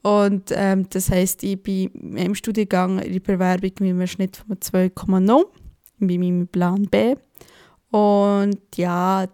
Und 0.04 0.52
ähm, 0.54 0.87
das 0.90 1.11
heisst, 1.11 1.42
ich 1.44 1.62
bin 1.62 2.14
im 2.14 2.34
Studiengang 2.34 2.99
in 2.99 3.14
der 3.14 3.20
Bewerbung 3.20 3.70
mit 3.80 3.80
einem 3.80 4.06
Schnitt 4.06 4.37
von 4.37 4.56
2,0 4.56 5.44
bei 5.99 6.18
meinem 6.18 6.46
Plan 6.46 6.82
B. 6.82 7.16
Und 7.90 8.58
ja, 8.76 9.26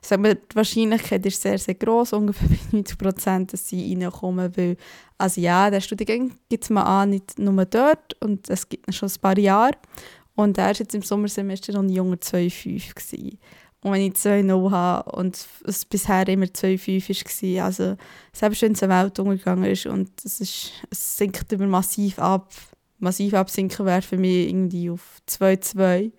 sagen 0.00 0.22
wir, 0.22 0.36
die 0.36 0.54
Wahrscheinlichkeit 0.54 1.26
ist 1.26 1.42
sehr, 1.42 1.58
sehr 1.58 1.74
groß, 1.74 2.12
ungefähr 2.12 2.48
bei 2.48 2.58
90 2.70 2.96
Prozent, 2.96 3.52
dass 3.52 3.66
sie 3.66 3.92
reinkommen, 3.92 4.56
weil, 4.56 4.76
also 5.18 5.40
ja, 5.40 5.68
der 5.68 5.80
Studiengang 5.80 6.30
gibt 6.48 6.62
es 6.62 6.70
mal 6.70 6.84
an, 6.84 7.10
nicht 7.10 7.36
nur 7.36 7.64
dort 7.64 8.14
und 8.20 8.48
es 8.48 8.68
gibt 8.68 8.94
schon 8.94 9.08
ein 9.08 9.20
paar 9.20 9.36
Jahre 9.36 9.74
und 10.36 10.58
er 10.58 10.66
war 10.66 10.74
jetzt 10.74 10.94
im 10.94 11.02
Sommersemester 11.02 11.72
noch 11.72 11.82
ein 11.82 11.88
junger 11.88 12.16
2,5 12.16 13.36
und 13.82 13.92
wenn 13.92 14.02
ich 14.02 14.12
2,0 14.12 14.70
habe 14.70 15.12
und 15.12 15.46
es 15.64 15.84
bisher 15.86 16.28
immer 16.28 16.46
2,5 16.46 17.56
war, 17.56 17.64
also 17.64 17.96
selbst 18.32 18.62
wenn 18.62 18.72
es 18.72 18.82
eine 18.82 19.10
umgegangen 19.18 19.64
ist 19.64 19.86
und 19.86 20.10
es, 20.22 20.40
ist, 20.40 20.72
es 20.90 21.16
sinkt 21.16 21.50
immer 21.52 21.66
massiv 21.66 22.18
ab, 22.18 22.52
massiv 22.98 23.32
absinken 23.32 23.86
wäre 23.86 24.02
für 24.02 24.18
mich 24.18 24.48
irgendwie 24.48 24.90
auf 24.90 25.22
2,2, 25.28 26.12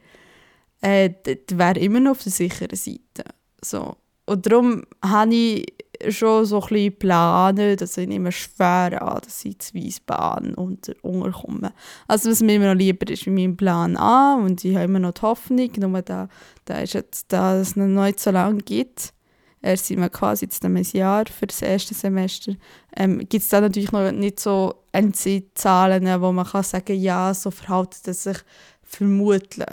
äh, 0.82 1.12
wäre 1.51 1.80
immer 1.80 2.00
noch 2.00 2.12
auf 2.12 2.24
der 2.24 2.32
sicheren 2.32 2.75
Seite. 2.75 3.25
So. 3.63 3.96
Und 4.31 4.45
darum 4.45 4.83
habe 5.03 5.35
ich 5.35 5.65
schon 6.07 6.45
so 6.45 6.61
ein 6.61 6.69
bisschen 6.69 6.85
geplant, 6.91 7.81
dass 7.81 7.97
ich 7.97 8.07
nicht 8.07 8.21
mehr 8.21 8.31
schwer 8.31 9.01
an, 9.01 9.19
dass 9.21 9.43
ich 9.43 9.59
zu 9.59 9.75
Weissbahn 9.75 10.53
unter, 10.53 10.93
unterkomme. 11.01 11.73
Also 12.07 12.31
was 12.31 12.41
mir 12.41 12.55
immer 12.55 12.73
noch 12.73 12.79
lieber 12.79 13.11
ist, 13.11 13.25
wie 13.25 13.31
mein 13.31 13.57
Plan 13.57 13.97
A 13.97 14.35
und 14.35 14.63
ich 14.63 14.73
habe 14.73 14.85
immer 14.85 15.00
noch 15.00 15.11
die 15.11 15.21
Hoffnung, 15.23 15.69
nur 15.75 16.01
da, 16.01 16.29
da 16.63 16.79
ist 16.79 16.93
jetzt, 16.93 17.25
da 17.33 17.57
es 17.57 17.75
noch 17.75 17.88
nicht 17.88 18.21
so 18.21 18.31
lange 18.31 18.59
gibt, 18.59 19.13
erst 19.61 19.88
sind 19.88 20.00
wir 20.00 20.07
quasi 20.07 20.45
jetzt 20.45 20.63
ein 20.63 20.81
Jahr 20.81 21.25
für 21.25 21.47
das 21.47 21.61
erste 21.61 21.93
Semester, 21.93 22.53
ähm, 22.95 23.19
gibt 23.19 23.43
es 23.43 23.50
da 23.50 23.59
natürlich 23.59 23.91
noch 23.91 24.09
nicht 24.13 24.39
so 24.39 24.75
Endzeitzahlen, 24.93 26.21
wo 26.21 26.31
man 26.31 26.45
kann 26.45 26.63
sagen, 26.63 26.97
ja, 26.97 27.33
so 27.33 27.51
verhält 27.51 27.97
es 28.05 28.23
sich 28.23 28.38
vermutlich. 28.81 29.67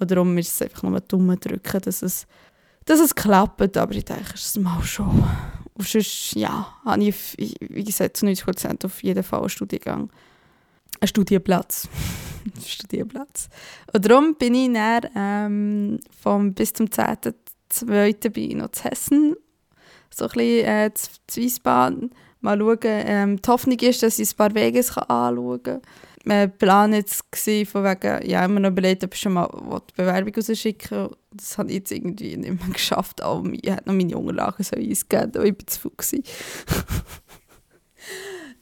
Und 0.00 0.10
darum 0.10 0.36
ist 0.36 0.52
es 0.52 0.62
einfach 0.62 0.82
nur 0.82 0.98
dumm 0.98 1.38
drücken, 1.38 1.80
dass 1.80 2.02
es 2.02 2.26
dass 2.84 3.00
es 3.00 3.14
klappt, 3.14 3.76
aber 3.76 3.94
ich 3.94 4.04
denke, 4.04 4.34
es 4.34 4.56
mal 4.56 4.82
schon. 4.82 5.24
Und 5.74 5.88
sonst, 5.88 6.34
ja, 6.34 6.74
habe 6.84 7.04
ich, 7.04 7.34
wie 7.36 7.84
gesagt, 7.84 8.16
zu 8.16 8.26
90% 8.26 8.84
auf 8.84 9.02
jeden 9.02 9.22
Fall 9.22 9.40
einen 9.40 9.48
Studiengang. 9.48 10.10
Einen 11.00 11.08
Studienplatz. 11.08 11.88
Studienplatz. 12.64 13.48
Und 13.92 14.08
darum 14.08 14.36
bin 14.36 14.54
ich 14.54 14.72
dann 14.72 15.10
ähm, 15.16 16.00
vom, 16.22 16.54
bis 16.54 16.72
zum 16.72 16.86
10.2. 16.86 18.30
bin 18.30 18.50
ich 18.50 18.56
noch 18.56 18.70
zu 18.70 18.84
Hessen, 18.84 19.36
so 20.14 20.26
ein 20.26 20.30
bisschen 20.30 20.66
äh, 20.66 20.90
zu 20.94 21.40
Wiesbaden. 21.40 22.10
Mal 22.40 22.58
schauen. 22.58 22.78
Ähm, 22.82 23.42
die 23.42 23.50
Hoffnung 23.50 23.78
ist, 23.78 24.02
dass 24.02 24.18
ich 24.18 24.32
ein 24.32 24.36
paar 24.36 24.54
Wege 24.54 24.78
anschauen 24.78 25.62
kann 25.62 25.80
mein 26.24 26.56
Plan 26.56 26.92
jetzt 26.92 27.24
von 27.66 27.84
wegen, 27.84 28.28
ja, 28.28 28.44
immer 28.44 28.60
noch 28.60 28.70
überlegt, 28.70 29.04
ob 29.04 29.14
ich 29.14 29.20
schon 29.20 29.34
mal 29.34 29.48
die 29.88 29.94
Bewerbung 29.94 30.34
rausschicken 30.34 31.08
Das 31.36 31.58
habe 31.58 31.68
ich 31.68 31.76
jetzt 31.76 31.92
irgendwie 31.92 32.36
nicht 32.36 32.60
mehr 32.60 32.72
geschafft. 32.72 33.20
Aber 33.22 33.48
ich 33.52 33.70
hätte 33.70 33.88
noch 33.88 33.94
meine 33.94 34.16
Unterlagen 34.16 34.62
so 34.62 34.76
eingegeben, 34.76 35.32
aber 35.34 35.44
ich 35.44 35.54
war 35.54 35.66
zu 35.66 35.80
faul. 35.80 36.22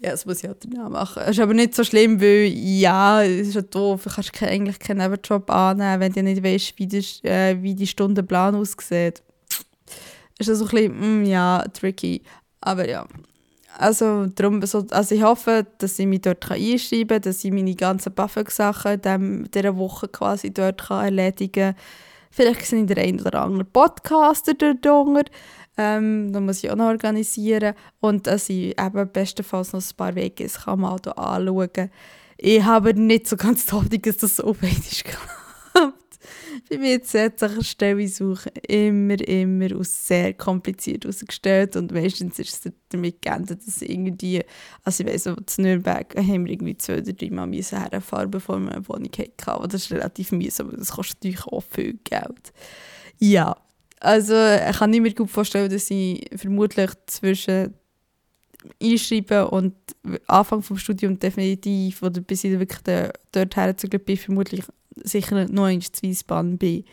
ja, 0.00 0.10
das 0.10 0.26
muss 0.26 0.42
ich 0.42 0.48
halt 0.48 0.64
danach 0.64 0.88
machen. 0.88 1.22
Es 1.22 1.30
ist 1.30 1.40
aber 1.40 1.54
nicht 1.54 1.74
so 1.74 1.84
schlimm, 1.84 2.20
weil, 2.20 2.46
ja, 2.46 3.22
es 3.22 3.48
ist 3.48 3.54
ja 3.54 3.62
doof. 3.62 4.04
Du 4.04 4.10
kannst 4.10 4.42
eigentlich 4.42 4.78
keinen 4.78 4.98
Nebenjob 4.98 5.50
annehmen, 5.50 6.00
wenn 6.00 6.12
du 6.12 6.22
nicht 6.22 6.42
weißt, 6.42 6.78
wie, 6.78 6.86
der, 6.86 7.02
äh, 7.24 7.62
wie 7.62 7.74
die 7.74 7.86
Stundenplan 7.86 8.54
aussieht. 8.54 9.22
Ist 10.38 10.48
das 10.48 10.58
so 10.58 10.64
ein 10.64 10.70
bisschen, 10.70 11.22
mm, 11.22 11.24
ja, 11.26 11.64
tricky. 11.72 12.22
Aber 12.60 12.88
ja, 12.88 13.06
also, 13.78 14.26
darum, 14.26 14.60
also 14.60 15.14
ich 15.14 15.22
hoffe, 15.22 15.66
dass 15.78 15.98
ich 15.98 16.06
mich 16.06 16.20
dort 16.20 16.50
einschreiben 16.50 17.08
kann, 17.08 17.22
dass 17.22 17.44
ich 17.44 17.52
meine 17.52 17.74
ganzen 17.74 18.12
BAföG-Sachen 18.12 19.00
in 19.00 19.50
dieser 19.52 19.76
Woche 19.76 20.08
quasi 20.08 20.52
dort 20.52 20.82
kann 20.88 21.04
erledigen 21.04 21.74
kann. 21.74 21.82
Vielleicht 22.32 22.64
sind 22.64 22.88
der 22.88 23.04
ein 23.04 23.20
oder 23.20 23.42
andere 23.42 23.64
Podcaster 23.64 24.54
dort 24.54 24.84
drunter. 24.84 25.30
Ähm, 25.76 26.32
da 26.32 26.40
muss 26.40 26.64
ich 26.64 26.70
auch 26.70 26.76
noch 26.76 26.86
organisieren. 26.86 27.74
Und 28.00 28.26
dass 28.26 28.48
ich 28.48 28.78
eben 28.80 29.12
bestenfalls 29.12 29.72
noch 29.72 29.82
ein 29.82 29.96
paar 29.96 30.14
Wege 30.14 30.46
kann 30.48 30.80
mal 30.80 30.96
hier 31.02 31.18
anschauen. 31.18 31.90
Ich 32.38 32.64
habe 32.64 32.94
nicht 32.94 33.28
so 33.28 33.36
ganz 33.36 33.66
die 33.66 33.72
Hoffnung, 33.72 34.02
dass 34.02 34.16
das 34.16 34.36
so 34.36 34.48
weit 34.62 34.78
ist 34.78 35.04
bei 36.68 36.78
mir 36.78 36.90
jetzt 36.90 37.14
hat 37.14 37.38
sich 37.38 37.50
eine 37.50 37.64
Stellensuche 37.64 38.50
immer, 38.68 39.20
immer 39.26 39.76
als 39.76 40.06
sehr 40.06 40.34
kompliziert 40.34 41.04
herausgestellt 41.04 41.76
und 41.76 41.92
meistens 41.92 42.38
ist 42.38 42.66
es 42.66 42.72
damit 42.88 43.22
geendet, 43.22 43.66
dass 43.66 43.82
irgendwie, 43.82 44.42
also 44.84 45.04
ich 45.04 45.10
weiss, 45.10 45.26
in 45.26 45.36
Nürnberg 45.58 46.14
haben 46.16 46.46
wir 46.46 46.52
irgendwie 46.52 46.76
zwei 46.76 46.98
oder 46.98 47.12
drei 47.12 47.30
Mal 47.30 47.52
herfahren, 47.52 48.30
bevor 48.30 48.58
wir 48.58 48.72
eine 48.72 48.88
Wohnung 48.88 49.10
hatten. 49.16 49.68
Das 49.68 49.82
ist 49.82 49.92
relativ 49.92 50.32
mühsam, 50.32 50.68
aber 50.68 50.76
das 50.76 50.92
kostet 50.92 51.24
natürlich 51.24 51.46
auch 51.46 51.62
viel 51.62 51.98
Geld. 52.04 52.52
Ja, 53.18 53.56
also 54.00 54.34
ich 54.34 54.76
kann 54.78 54.90
mehr 54.90 55.14
gut 55.14 55.30
vorstellen, 55.30 55.70
dass 55.70 55.90
ich 55.90 56.28
vermutlich 56.36 56.90
zwischen 57.06 57.74
einschreiben 58.82 59.46
und 59.46 59.74
Anfang 60.26 60.62
vom 60.62 60.76
Studium 60.78 61.18
definitiv 61.18 62.02
oder 62.02 62.20
bis 62.20 62.44
ich 62.44 62.58
wirklich 62.58 63.10
dort 63.32 63.56
herzugehen 63.56 64.04
bin, 64.04 64.16
vermutlich 64.16 64.64
sicher 64.96 65.46
noch 65.48 65.68
in 65.68 65.82
Wiesbaden 66.00 66.58
bin. 66.58 66.84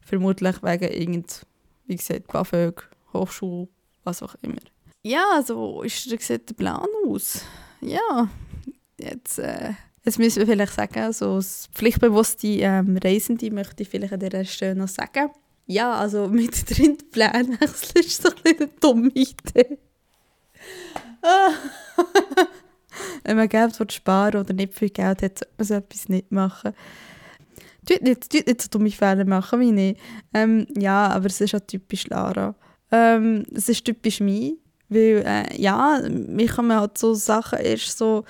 Vermutlich 0.00 0.62
wegen 0.62 0.92
irgend, 0.92 1.46
wie 1.86 1.96
gesagt, 1.96 2.28
BAföG, 2.28 2.88
Hochschule, 3.12 3.68
was 4.04 4.22
auch 4.22 4.34
immer. 4.42 4.60
Ja, 5.02 5.42
so 5.46 5.82
ist 5.82 6.10
der, 6.10 6.18
sieht 6.18 6.48
der 6.48 6.54
Plan 6.54 6.86
aus. 7.06 7.42
Ja, 7.80 8.28
jetzt, 8.98 9.38
äh, 9.38 9.72
jetzt 10.04 10.18
müssen 10.18 10.40
wir 10.40 10.46
vielleicht 10.46 10.74
sagen, 10.74 11.12
so 11.12 11.34
als 11.34 11.68
pflichtbewusste 11.74 12.46
ähm, 12.46 12.98
Reisende 13.02 13.50
möchte 13.50 13.82
ich 13.82 13.88
vielleicht 13.88 14.14
an 14.14 14.20
dieser 14.20 14.44
Stelle 14.44 14.74
noch 14.74 14.88
sagen, 14.88 15.30
ja, 15.66 15.94
also 15.94 16.28
mit 16.32 16.70
drin 16.70 16.98
Planwechsel 17.10 18.00
ist 18.00 18.22
so 18.22 18.28
ein 18.28 18.56
eine 18.58 18.68
dumme 18.80 19.10
Idee. 19.10 19.78
Wenn 23.24 23.36
man 23.36 23.48
Geld 23.48 23.92
sparen 23.92 24.40
oder 24.40 24.52
nicht 24.52 24.74
viel 24.74 24.90
Geld 24.90 25.22
hat, 25.22 25.38
sollte 25.38 25.54
man 25.58 25.66
so 25.66 25.74
etwas 25.74 26.08
nicht 26.08 26.32
machen. 26.32 26.74
Tut 27.86 28.02
nicht, 28.02 28.30
tut 28.30 28.46
nicht 28.46 28.62
so 28.62 28.68
dumme 28.68 28.90
Fehler 28.90 29.24
machen 29.24 29.60
wie 29.60 29.90
ich. 29.90 29.98
Ähm, 30.32 30.66
ja, 30.76 31.08
aber 31.08 31.26
es 31.26 31.40
ist 31.40 31.54
auch 31.54 31.60
typisch 31.60 32.06
Lara. 32.08 32.54
Ähm, 32.90 33.44
es 33.54 33.68
ist 33.68 33.84
typisch 33.84 34.20
mich, 34.20 34.54
weil, 34.88 35.24
äh, 35.26 35.60
ja, 35.60 36.00
mich 36.08 36.56
man 36.58 36.78
halt 36.80 36.98
so 36.98 37.14
Sachen 37.14 37.58
erst 37.58 37.98
so, 37.98 38.24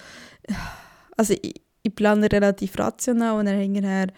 also 1.16 1.34
ich, 1.34 1.60
ich 1.82 1.94
plane 1.94 2.30
relativ 2.30 2.78
rational 2.78 3.38
und 3.38 3.46
dann 3.46 3.58
hinterher, 3.58 4.08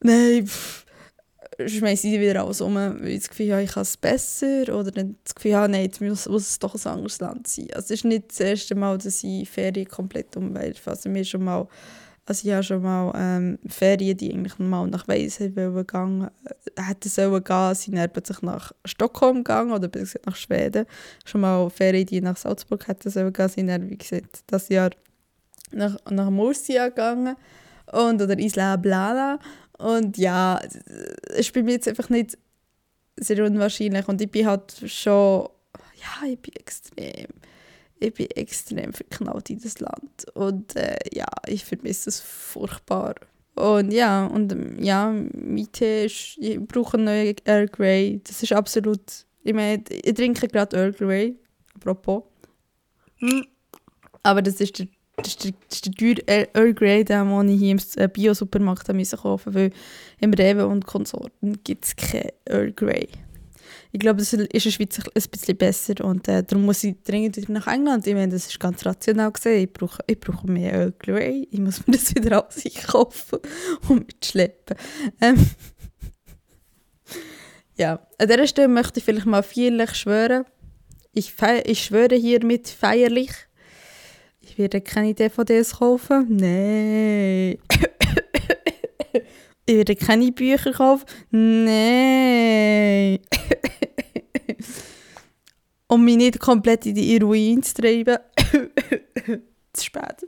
nein, 0.00 0.46
pff, 0.46 0.84
schmeiße 1.66 2.08
ich 2.08 2.20
wieder 2.20 2.42
alles 2.42 2.60
um, 2.60 2.74
weil 2.74 3.08
ich 3.08 3.20
das 3.20 3.28
Gefühl 3.28 3.52
habe, 3.52 3.62
ich 3.62 3.70
kann 3.70 3.82
es 3.82 3.96
besser 3.96 4.62
oder 4.74 4.90
dann 4.90 5.16
das 5.24 5.34
Gefühl 5.34 5.56
habe, 5.56 5.70
nein, 5.70 5.82
jetzt 5.82 6.00
muss, 6.00 6.28
muss 6.28 6.48
es 6.48 6.58
doch 6.58 6.74
ein 6.74 6.92
anderes 6.92 7.20
Land 7.20 7.46
sein. 7.46 7.68
Also 7.74 7.86
es 7.86 8.00
ist 8.00 8.04
nicht 8.04 8.30
das 8.30 8.40
erste 8.40 8.74
Mal, 8.74 8.98
dass 8.98 9.22
ich 9.22 9.48
Ferien 9.48 9.88
komplett 9.88 10.36
umwerfe. 10.36 10.90
Also 10.90 11.08
mir 11.08 11.24
schon 11.24 11.44
mal 11.44 11.68
also 12.30 12.46
ich 12.46 12.54
habe 12.54 12.62
schon 12.62 12.82
mal 12.82 13.12
ähm, 13.16 13.58
Ferien, 13.66 14.16
die 14.16 14.32
eigentlich 14.32 14.56
mal 14.60 14.86
nach 14.86 15.08
Weise 15.08 15.50
gegangen 15.50 16.30
äh, 16.44 16.80
hätten 16.80 17.08
sollen 17.08 17.42
gehen, 17.42 17.74
sind 17.74 18.12
plötzlich 18.12 18.40
nach 18.42 18.70
Stockholm 18.84 19.38
gegangen 19.38 19.72
oder 19.72 19.88
besser 19.88 20.20
nach 20.24 20.36
Schweden. 20.36 20.86
Schon 21.24 21.40
mal 21.40 21.68
Ferien, 21.70 22.06
die 22.06 22.20
nach 22.20 22.36
Salzburg 22.36 22.86
hätten 22.86 23.10
sollen 23.10 23.32
gehen, 23.32 23.48
sind 23.48 23.66
dann, 23.66 23.90
wie 23.90 23.98
gesagt, 23.98 24.44
das 24.46 24.68
Jahr 24.68 24.90
nach, 25.72 25.96
nach 26.08 26.30
Murcia 26.30 26.90
gegangen 26.90 27.34
und, 27.90 28.22
oder 28.22 28.38
Isla 28.38 28.76
Blana. 28.76 29.40
Und 29.78 30.16
ja, 30.16 30.60
es 30.62 30.76
ist 31.36 31.52
bei 31.52 31.64
mir 31.64 31.72
jetzt 31.72 31.88
einfach 31.88 32.10
nicht 32.10 32.38
sehr 33.16 33.44
unwahrscheinlich 33.44 34.06
und 34.06 34.20
ich 34.20 34.30
bin 34.30 34.46
halt 34.46 34.72
schon, 34.86 35.48
ja, 35.96 36.28
ich 36.28 36.38
bin 36.38 36.54
extrem 36.54 37.26
ich 38.00 38.14
bin 38.14 38.26
extrem 38.30 38.92
verknallt 38.92 39.50
in 39.50 39.60
das 39.60 39.78
Land. 39.78 40.26
Und 40.34 40.74
äh, 40.76 40.96
ja, 41.12 41.26
ich 41.46 41.64
vermisse 41.64 42.08
es 42.08 42.20
furchtbar. 42.20 43.14
Und 43.54 43.92
ja, 43.92 44.26
und 44.26 44.52
ähm, 44.52 44.82
ja, 44.82 45.10
mein 45.10 45.70
Tee 45.70 46.06
ist, 46.06 46.38
ich 46.38 46.58
brauche 46.60 46.96
einen 46.96 47.04
neuen 47.04 47.36
Earl 47.44 47.68
Grey. 47.68 48.20
Das 48.24 48.42
ist 48.42 48.52
absolut, 48.52 49.00
ich 49.42 49.54
meine, 49.54 49.84
ich 49.90 50.14
trinke 50.14 50.48
gerade 50.48 50.76
Earl 50.76 50.92
Grey, 50.92 51.36
apropos. 51.74 52.22
Hm. 53.18 53.46
Aber 54.22 54.40
das 54.40 54.60
ist 54.60 54.78
der, 54.78 54.86
das 55.16 55.28
ist 55.28 55.44
der, 55.44 55.52
das 55.68 55.76
ist 55.76 55.86
der 55.86 55.92
teure 55.92 56.48
Earl 56.54 56.74
Grey, 56.74 57.04
den 57.04 57.48
ich 57.48 57.58
hier 57.58 57.72
im 57.72 57.80
äh, 57.96 58.08
Bio-Supermarkt 58.08 58.86
kaufen 58.86 59.54
weil 59.54 59.70
im 60.20 60.32
Rewe 60.32 60.66
und 60.66 60.86
Konsorten 60.86 61.62
gibt 61.62 61.84
es 61.84 61.96
keinen 61.96 62.30
Earl 62.46 62.72
Grey. 62.72 63.08
Ich 63.92 63.98
glaube, 63.98 64.18
das 64.18 64.32
ist 64.32 64.40
in 64.40 64.48
der 64.48 64.60
Schweiz 64.60 64.98
ein 64.98 65.30
bisschen 65.30 65.56
besser 65.56 66.04
und 66.04 66.28
äh, 66.28 66.44
darum 66.44 66.64
muss 66.64 66.84
ich 66.84 67.02
dringend 67.02 67.36
wieder 67.36 67.52
nach 67.52 67.66
England. 67.66 68.06
Ich 68.06 68.14
meine, 68.14 68.32
das 68.32 68.46
ist 68.46 68.60
ganz 68.60 68.86
rational 68.86 69.32
gesehen. 69.32 69.64
Ich 69.64 69.72
brauche, 69.72 70.02
ich 70.06 70.20
brauche 70.20 70.46
mehr 70.50 70.78
Öl 70.78 70.94
Grey. 70.96 71.48
Ich 71.50 71.58
muss 71.58 71.84
mir 71.86 71.94
das 71.94 72.14
wieder 72.14 72.44
alles 72.44 72.64
kaufen 72.86 73.40
und 73.88 74.06
mitschleppen. 74.06 74.76
Ähm, 75.20 75.50
ja, 77.76 78.06
an 78.18 78.28
dieser 78.28 78.46
Stelle 78.46 78.68
möchte 78.68 79.00
ich 79.00 79.04
vielleicht 79.04 79.26
mal 79.26 79.42
feierlich 79.42 79.94
schwören. 79.94 80.44
Ich, 81.12 81.34
ich 81.64 81.84
schwöre 81.84 82.14
hiermit 82.14 82.68
feierlich. 82.68 83.32
Ich 84.40 84.56
werde 84.56 84.80
keine 84.80 85.14
DVDs 85.14 85.78
kaufen. 85.78 86.36
Nein. 86.36 87.58
ich 89.70 89.76
werde 89.76 89.96
keine 89.96 90.32
Bücher 90.32 90.72
kaufen. 90.72 91.04
Nein 91.30 93.20
um 95.90 96.04
mich 96.04 96.16
nicht 96.16 96.38
komplett 96.38 96.86
in 96.86 96.94
die 96.94 97.18
Ruin 97.18 97.62
zu 97.62 97.74
treiben. 97.74 98.18
zu 99.72 99.84
spät. 99.84 100.26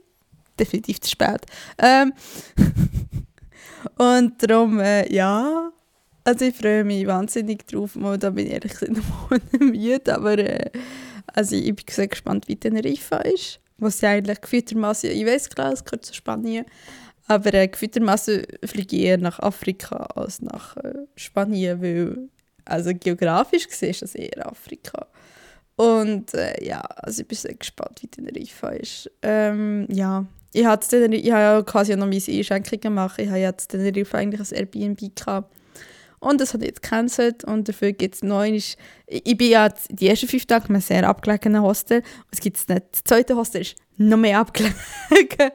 Definitiv 0.59 1.01
zu 1.01 1.11
spät. 1.11 1.47
Ähm 1.79 2.13
und 3.97 4.43
darum, 4.43 4.81
äh, 4.81 5.11
ja. 5.13 5.71
Also 6.25 6.45
ich 6.45 6.57
freue 6.57 6.85
mich 6.85 7.07
wahnsinnig 7.07 7.67
drauf. 7.67 7.95
Mal, 7.95 8.19
da 8.19 8.31
bin 8.31 8.47
ich 8.47 8.53
ehrlich 8.53 8.73
gesagt 8.73 8.93
noch 8.93 9.31
müde, 9.61 10.15
aber 10.15 10.39
äh, 10.39 10.71
also 11.29 11.55
ich 11.55 11.75
bin 11.75 11.85
sehr 11.89 12.09
gespannt, 12.09 12.49
wie 12.49 12.57
Teneriffa 12.57 13.19
ist. 13.19 13.61
Was 13.79 14.01
ja 14.01 14.11
eigentlich 14.11 14.41
gefühltermaßen, 14.41 15.11
ich 15.11 15.27
weiß 15.27 15.51
klar, 15.51 15.73
es 15.73 15.85
gehört 15.85 16.05
zu 16.05 16.15
Spanien, 16.15 16.67
aber 17.27 17.55
äh, 17.55 17.69
gefühltermaßen 17.69 18.45
fliege 18.65 18.97
ich 18.97 19.03
eher 19.03 19.19
nach 19.19 19.39
Afrika 19.39 19.97
als 19.97 20.43
nach 20.43 20.77
äh, 20.77 20.95
Spanien, 21.17 21.81
weil 21.83 22.29
also 22.65 22.93
geografisch 22.95 23.69
gesehen 23.69 23.91
ist 23.91 24.03
das 24.03 24.15
eher 24.15 24.47
Afrika. 24.47 25.07
Und 25.77 26.35
äh, 26.35 26.65
ja, 26.65 26.81
also 26.81 27.23
ich 27.23 27.29
bin 27.29 27.39
sehr 27.39 27.55
gespannt, 27.55 28.03
wie 28.03 28.09
Teneriffa 28.09 28.69
ist. 28.71 29.11
Ähm, 29.23 29.87
ja, 29.91 30.27
ich 30.53 30.65
habe 30.65 30.85
ich 31.17 31.25
ja 31.25 31.63
quasi 31.63 31.97
noch 31.97 32.07
meine 32.07 32.17
Einschränkungen 32.17 32.81
gemacht. 32.81 33.19
Ich 33.19 33.29
habe 33.29 33.39
jetzt 33.39 33.69
Teneriffa 33.69 34.19
eigentlich 34.19 34.41
als 34.41 34.53
Airbnb 34.53 35.01
gehabt. 35.15 35.55
Und 36.21 36.41
das 36.41 36.55
hat 36.55 36.63
jetzt 36.63 36.83
gecancelt 36.83 37.43
und 37.43 37.69
dafür 37.69 37.91
gibt 37.93 38.15
es 38.15 38.23
neu. 38.23 38.49
Ich, 38.53 38.77
bin 39.37 39.51
ja 39.51 39.69
die 39.91 40.07
ersten 40.07 40.29
fünf 40.29 40.47
Tage 40.47 40.67
in 40.69 40.75
einem 40.77 40.83
sehr 40.83 41.09
abgelegenen 41.09 41.63
Hostel. 41.63 41.99
Und 41.99 42.29
es 42.31 42.39
gibt 42.39 42.69
nicht. 42.69 42.83
Das 42.93 43.03
zweite 43.03 43.35
Hostel 43.35 43.63
ist 43.63 43.75
noch 43.97 44.19
mehr 44.19 44.39
abgelegen. 44.39 44.77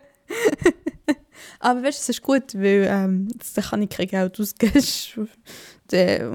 Aber 1.59 1.83
weißt 1.83 1.97
du, 1.97 2.01
das 2.01 2.09
ist 2.09 2.21
gut, 2.21 2.53
weil 2.55 2.87
ähm, 2.89 3.27
da 3.55 3.61
kann 3.61 3.81
ich 3.81 3.89
kein 3.89 4.07
Geld 4.07 4.39
ausgeben. 4.39 4.81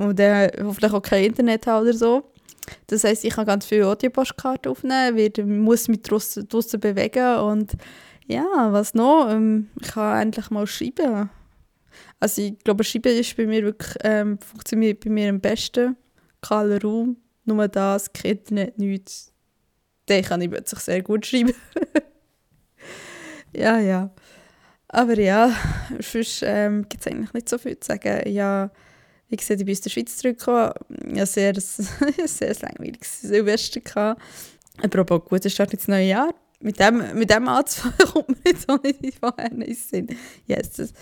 und 0.02 0.18
dann 0.18 0.50
hoffentlich 0.62 0.92
auch 0.92 1.02
kein 1.02 1.24
Internet 1.24 1.66
haben 1.66 1.82
oder 1.82 1.94
so. 1.94 2.32
Das 2.86 3.04
heisst, 3.04 3.24
ich 3.24 3.34
kann 3.34 3.46
ganz 3.46 3.66
viele 3.66 3.86
Audiopostkarten 3.86 4.70
aufnehmen, 4.70 5.16
werde, 5.16 5.44
muss 5.44 5.88
mich 5.88 6.02
draussen, 6.02 6.48
draussen 6.48 6.80
bewegen 6.80 7.38
und 7.38 7.72
ja, 8.26 8.68
was 8.70 8.94
noch? 8.94 9.28
Ähm, 9.30 9.68
ich 9.80 9.88
kann 9.88 10.22
endlich 10.22 10.50
mal 10.50 10.66
schreiben. 10.66 11.30
Also 12.20 12.42
ich 12.42 12.58
glaube, 12.60 12.84
Schreiben 12.84 13.18
ist 13.18 13.36
bei 13.36 13.46
mir 13.46 13.62
wirklich, 13.64 13.96
ähm, 14.04 14.38
funktioniert 14.38 15.04
bei 15.04 15.10
mir 15.10 15.28
am 15.28 15.40
besten. 15.40 15.96
Kahler 16.40 16.80
Raum, 16.80 17.16
nur 17.44 17.68
das, 17.68 18.12
kein 18.12 18.32
Internet, 18.32 18.78
nichts. 18.78 19.32
Den 20.08 20.24
kann 20.24 20.40
ich 20.40 20.50
plötzlich 20.50 20.80
sehr 20.80 21.02
gut 21.02 21.26
schreiben. 21.26 21.54
ja, 23.56 23.78
ja. 23.78 24.10
Aber 24.92 25.18
ja, 25.18 25.56
sonst 26.00 26.42
ähm, 26.44 26.86
gibt 26.88 27.04
es 27.04 27.10
eigentlich 27.10 27.32
nicht 27.32 27.48
so 27.48 27.58
viel 27.58 27.78
zu 27.80 27.88
sagen. 27.88 28.28
Ja, 28.30 28.70
wie 29.28 29.36
gesagt, 29.36 29.60
ich 29.60 29.66
bin 29.66 29.72
aus 29.72 29.80
der 29.80 29.90
Schweiz 29.90 30.16
zurückgekommen. 30.18 30.72
Ich 31.14 31.20
hatte 31.20 31.26
sehr, 31.26 31.54
sehr 32.26 32.54
langweiliges 32.60 33.22
Silvester. 33.22 34.16
Apropos 34.82 35.24
guter 35.24 35.48
Start 35.48 35.72
ins 35.72 35.88
neue 35.88 36.06
Jahr. 36.06 36.34
Mit 36.60 36.78
dem, 36.78 37.02
mit 37.14 37.30
dem 37.30 37.48
anzufangen, 37.48 37.96
kommt 38.12 38.28
mir 38.28 38.52
jetzt 38.52 38.68
auch 38.68 38.80
nicht 38.82 39.02
in 39.02 39.60
den 39.60 39.74
Sinn. 39.74 40.16
Yes, 40.46 40.72
das, 40.72 40.92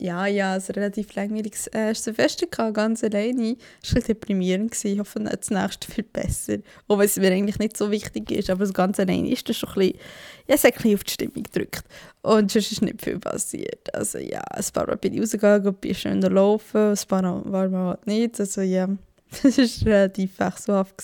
ja, 0.00 0.26
ja, 0.26 0.54
ein 0.54 0.60
relativ 0.60 1.14
langweiliges 1.14 1.66
äh, 1.68 1.94
Silvester 1.94 2.46
ganz 2.72 3.04
alleine. 3.04 3.56
Es 3.82 3.94
war 3.94 4.02
deprimierend. 4.02 4.70
Gewesen. 4.70 4.94
Ich 4.94 4.98
hoffe, 4.98 5.20
das 5.20 5.50
nächste 5.50 5.90
viel 5.90 6.04
besser. 6.04 6.58
Wenn 6.88 7.00
es 7.00 7.16
mir 7.16 7.30
eigentlich 7.30 7.58
nicht 7.58 7.76
so 7.76 7.90
wichtig 7.90 8.30
ist. 8.30 8.50
Aber 8.50 8.60
das 8.60 8.72
ganz 8.72 8.98
alleine 8.98 9.30
ist 9.30 9.48
das 9.48 9.58
schon 9.58 9.68
ein 9.68 9.74
bisschen, 9.74 10.00
ja, 10.48 10.54
es 10.54 10.64
ein 10.64 10.94
auf 10.94 11.04
die 11.04 11.12
Stimmung 11.12 11.42
gedrückt. 11.42 11.84
Und 12.22 12.50
sonst 12.50 12.72
ist 12.72 12.82
nicht 12.82 13.02
viel 13.02 13.18
passiert. 13.18 13.94
Also 13.94 14.18
ja, 14.18 14.40
ein 14.40 14.64
paar 14.72 14.86
Mal 14.86 14.96
bin 14.96 15.14
ich 15.14 15.20
rausgegangen 15.20 15.74
bin 15.74 15.94
schön 15.94 16.20
laufen, 16.22 16.92
ein 16.92 16.98
paar 17.08 17.22
Mal 17.22 17.52
war 17.52 17.68
man 17.68 17.86
halt 17.88 18.06
nicht. 18.06 18.40
Also 18.40 18.62
ja, 18.62 18.88
das 19.42 19.84
war 19.84 19.92
relativ 19.92 20.38
wechselhaft. 20.38 20.94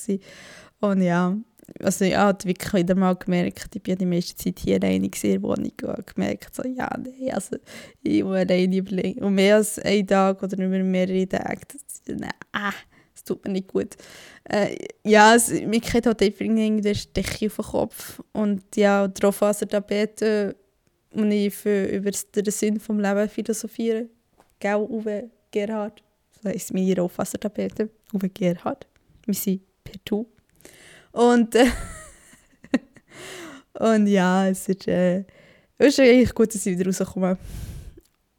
Und 0.80 1.02
ja, 1.02 1.36
also 1.80 2.04
ich 2.04 2.16
habe 2.16 2.44
wirklich 2.44 2.72
wieder 2.72 2.94
mal 2.94 3.14
gemerkt, 3.14 3.74
ich 3.74 3.82
bin 3.82 3.96
die 3.96 4.06
meiste 4.06 4.36
Zeit 4.36 4.58
hier 4.58 4.76
alleine 4.76 5.06
in 5.06 5.10
der 5.10 5.42
Wohnung 5.42 5.72
und 5.82 5.88
habe 5.88 6.02
gemerkt, 6.02 6.54
so, 6.54 6.66
ja, 6.66 6.88
nee, 6.98 7.30
also 7.30 7.56
ich 8.02 8.22
muss 8.22 8.36
alleine 8.36 8.76
überlegen. 8.76 9.22
Und 9.22 9.34
mehr 9.34 9.56
als 9.56 9.78
einen 9.78 10.06
Tag 10.06 10.42
oder 10.42 10.56
über 10.56 10.78
mehrere 10.78 11.28
Tage, 11.28 11.60
das, 11.68 12.02
nee, 12.06 12.28
ah, 12.52 12.72
das 13.12 13.24
tut 13.24 13.44
mir 13.44 13.52
nicht 13.52 13.68
gut. 13.68 13.96
Äh, 14.44 14.76
ja, 15.04 15.34
es, 15.34 15.50
mir 15.50 15.80
geht 15.80 16.06
halt 16.06 16.22
einfach 16.22 16.40
irgendwie 16.40 16.92
Decke 17.16 17.46
auf 17.46 17.56
den 17.56 17.64
Kopf 17.64 18.22
und 18.32 18.62
ja, 18.76 19.08
darauf 19.08 19.36
Fasertapete 19.36 20.56
und 21.14 21.30
ich 21.30 21.54
für, 21.54 21.86
über 21.86 22.10
den 22.10 22.14
Sinn 22.14 22.44
des 22.44 22.60
Lebens 22.60 23.32
philosophieren. 23.32 24.10
Gell, 24.58 24.76
Uwe 24.76 25.30
Gerhard? 25.50 26.02
So 26.42 26.48
heisst 26.48 26.72
meine 26.72 26.96
Rohwassertapete. 26.96 27.90
Uwe 28.12 28.28
Gerhard. 28.28 28.86
Wir 29.24 29.34
sind 29.34 29.62
per 29.82 29.96
Du. 30.04 30.26
Und, 31.16 31.54
äh, 31.54 31.70
und 33.78 34.06
ja, 34.06 34.48
es 34.48 34.68
ist, 34.68 34.86
äh, 34.86 35.20
es 35.78 35.88
ist 35.88 36.00
eigentlich 36.00 36.34
gut, 36.34 36.54
dass 36.54 36.66
ich 36.66 36.78
wieder 36.78 36.90
rauskomme. 36.90 37.38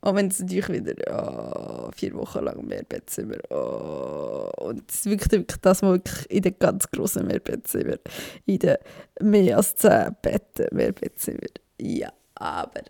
Auch 0.01 0.13
wenn 0.13 0.27
es 0.27 0.39
natürlich 0.39 0.85
wieder 0.85 1.87
oh, 1.87 1.89
vier 1.95 2.13
Wochen 2.13 2.45
lang 2.45 2.63
Mehrbettzimmer 2.63 3.37
oh, 3.49 4.51
und 4.59 4.83
es 4.91 4.97
ist 4.97 5.05
wirklich, 5.07 5.43
das 5.59 5.81
mal 5.81 5.93
wirklich 5.93 6.29
in 6.29 6.43
den 6.43 6.55
ganz 6.59 6.87
grossen 6.91 7.25
Mehrbettzimmer, 7.25 7.97
in 8.45 8.59
den 8.59 8.77
mehr 9.21 9.57
als 9.57 9.75
zehn 9.75 10.15
Betten 10.21 10.67
Mehrbettzimmer. 10.71 11.49
Ja, 11.81 12.13
aber 12.35 12.83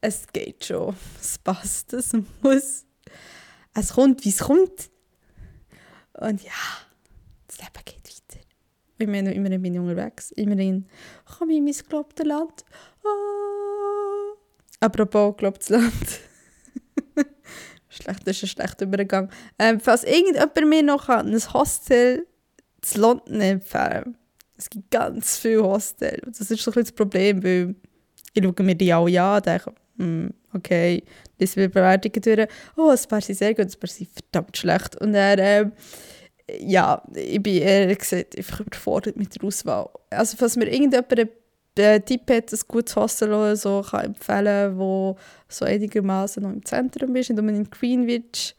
es 0.00 0.26
geht 0.32 0.64
schon, 0.64 0.96
es 1.20 1.36
passt, 1.36 1.92
es 1.92 2.14
muss, 2.42 2.86
es 3.74 3.92
kommt, 3.92 4.24
wie 4.24 4.30
es 4.30 4.38
kommt. 4.38 4.90
Und 6.14 6.42
ja, 6.42 6.52
das 7.48 7.58
Leben 7.58 7.84
geht 7.84 8.06
ich 8.98 9.06
meine, 9.06 9.34
immerhin 9.34 9.62
bin 9.62 9.74
ich 9.74 9.80
unterwegs. 9.80 10.30
Immerhin 10.32 10.86
komme 11.38 11.52
ich 11.52 11.58
in 11.58 11.64
mein 11.64 11.74
gelobtes 11.88 12.26
Land. 12.26 12.64
Ah. 13.04 14.34
Apropos 14.80 15.36
gelobtes 15.36 15.68
Land. 15.68 16.20
Schlecht, 17.88 18.26
das 18.26 18.36
ist 18.36 18.42
ein 18.44 18.48
schlechter 18.48 18.84
Übergang. 18.86 19.30
Ähm, 19.58 19.80
falls 19.80 20.04
irgendjemand 20.04 20.68
mir 20.68 20.82
noch 20.82 21.08
ein 21.08 21.34
Hostel 21.52 22.26
zu 22.80 23.00
London 23.00 23.40
empfehlen 23.40 24.16
Es 24.56 24.70
gibt 24.70 24.90
ganz 24.90 25.38
viele 25.38 25.62
Hostels. 25.62 26.38
Das 26.38 26.50
ist 26.50 26.62
so 26.62 26.70
ein 26.70 26.80
das 26.80 26.92
Problem, 26.92 27.42
weil 27.42 27.74
ich 28.32 28.42
schaue 28.42 28.62
mir 28.64 28.74
die 28.74 28.92
alle 28.92 29.22
an 29.22 29.36
und 29.36 29.46
denke, 29.46 29.74
hm, 29.98 30.34
okay, 30.52 31.02
das 31.38 31.56
wird 31.56 31.72
Bewertungen 31.72 32.22
durch. 32.22 32.48
Oh, 32.76 32.90
es 32.90 33.10
war 33.10 33.20
sehr 33.20 33.54
gut, 33.54 33.66
es 33.66 33.80
war 33.80 34.08
verdammt 34.14 34.56
schlecht. 34.56 34.96
Und 35.00 35.14
er 35.14 35.38
ähm, 35.38 35.72
ja, 36.50 37.02
ich 37.14 37.42
bin 37.42 37.62
ehrlich 37.62 37.98
gesagt 37.98 38.36
einfach 38.36 38.60
überfordert 38.60 39.16
mit 39.16 39.34
der 39.34 39.44
Auswahl. 39.44 39.88
Also 40.10 40.36
falls 40.36 40.56
mir 40.56 40.70
irgendjemand 40.70 41.30
einen 41.78 42.04
Tipp 42.04 42.30
hat, 42.30 42.52
ein 42.52 42.60
gutes 42.68 42.96
Hostel 42.96 43.32
oder 43.32 43.56
so, 43.56 43.82
kann 43.82 44.06
empfehlen, 44.06 44.78
wo 44.78 45.16
so 45.48 45.64
einigermaßen 45.64 46.42
noch 46.42 46.50
im 46.50 46.64
Zentrum 46.64 47.14
ist, 47.16 47.30
nicht 47.30 47.38
unbedingt 47.38 47.70
Greenwich. 47.70 48.54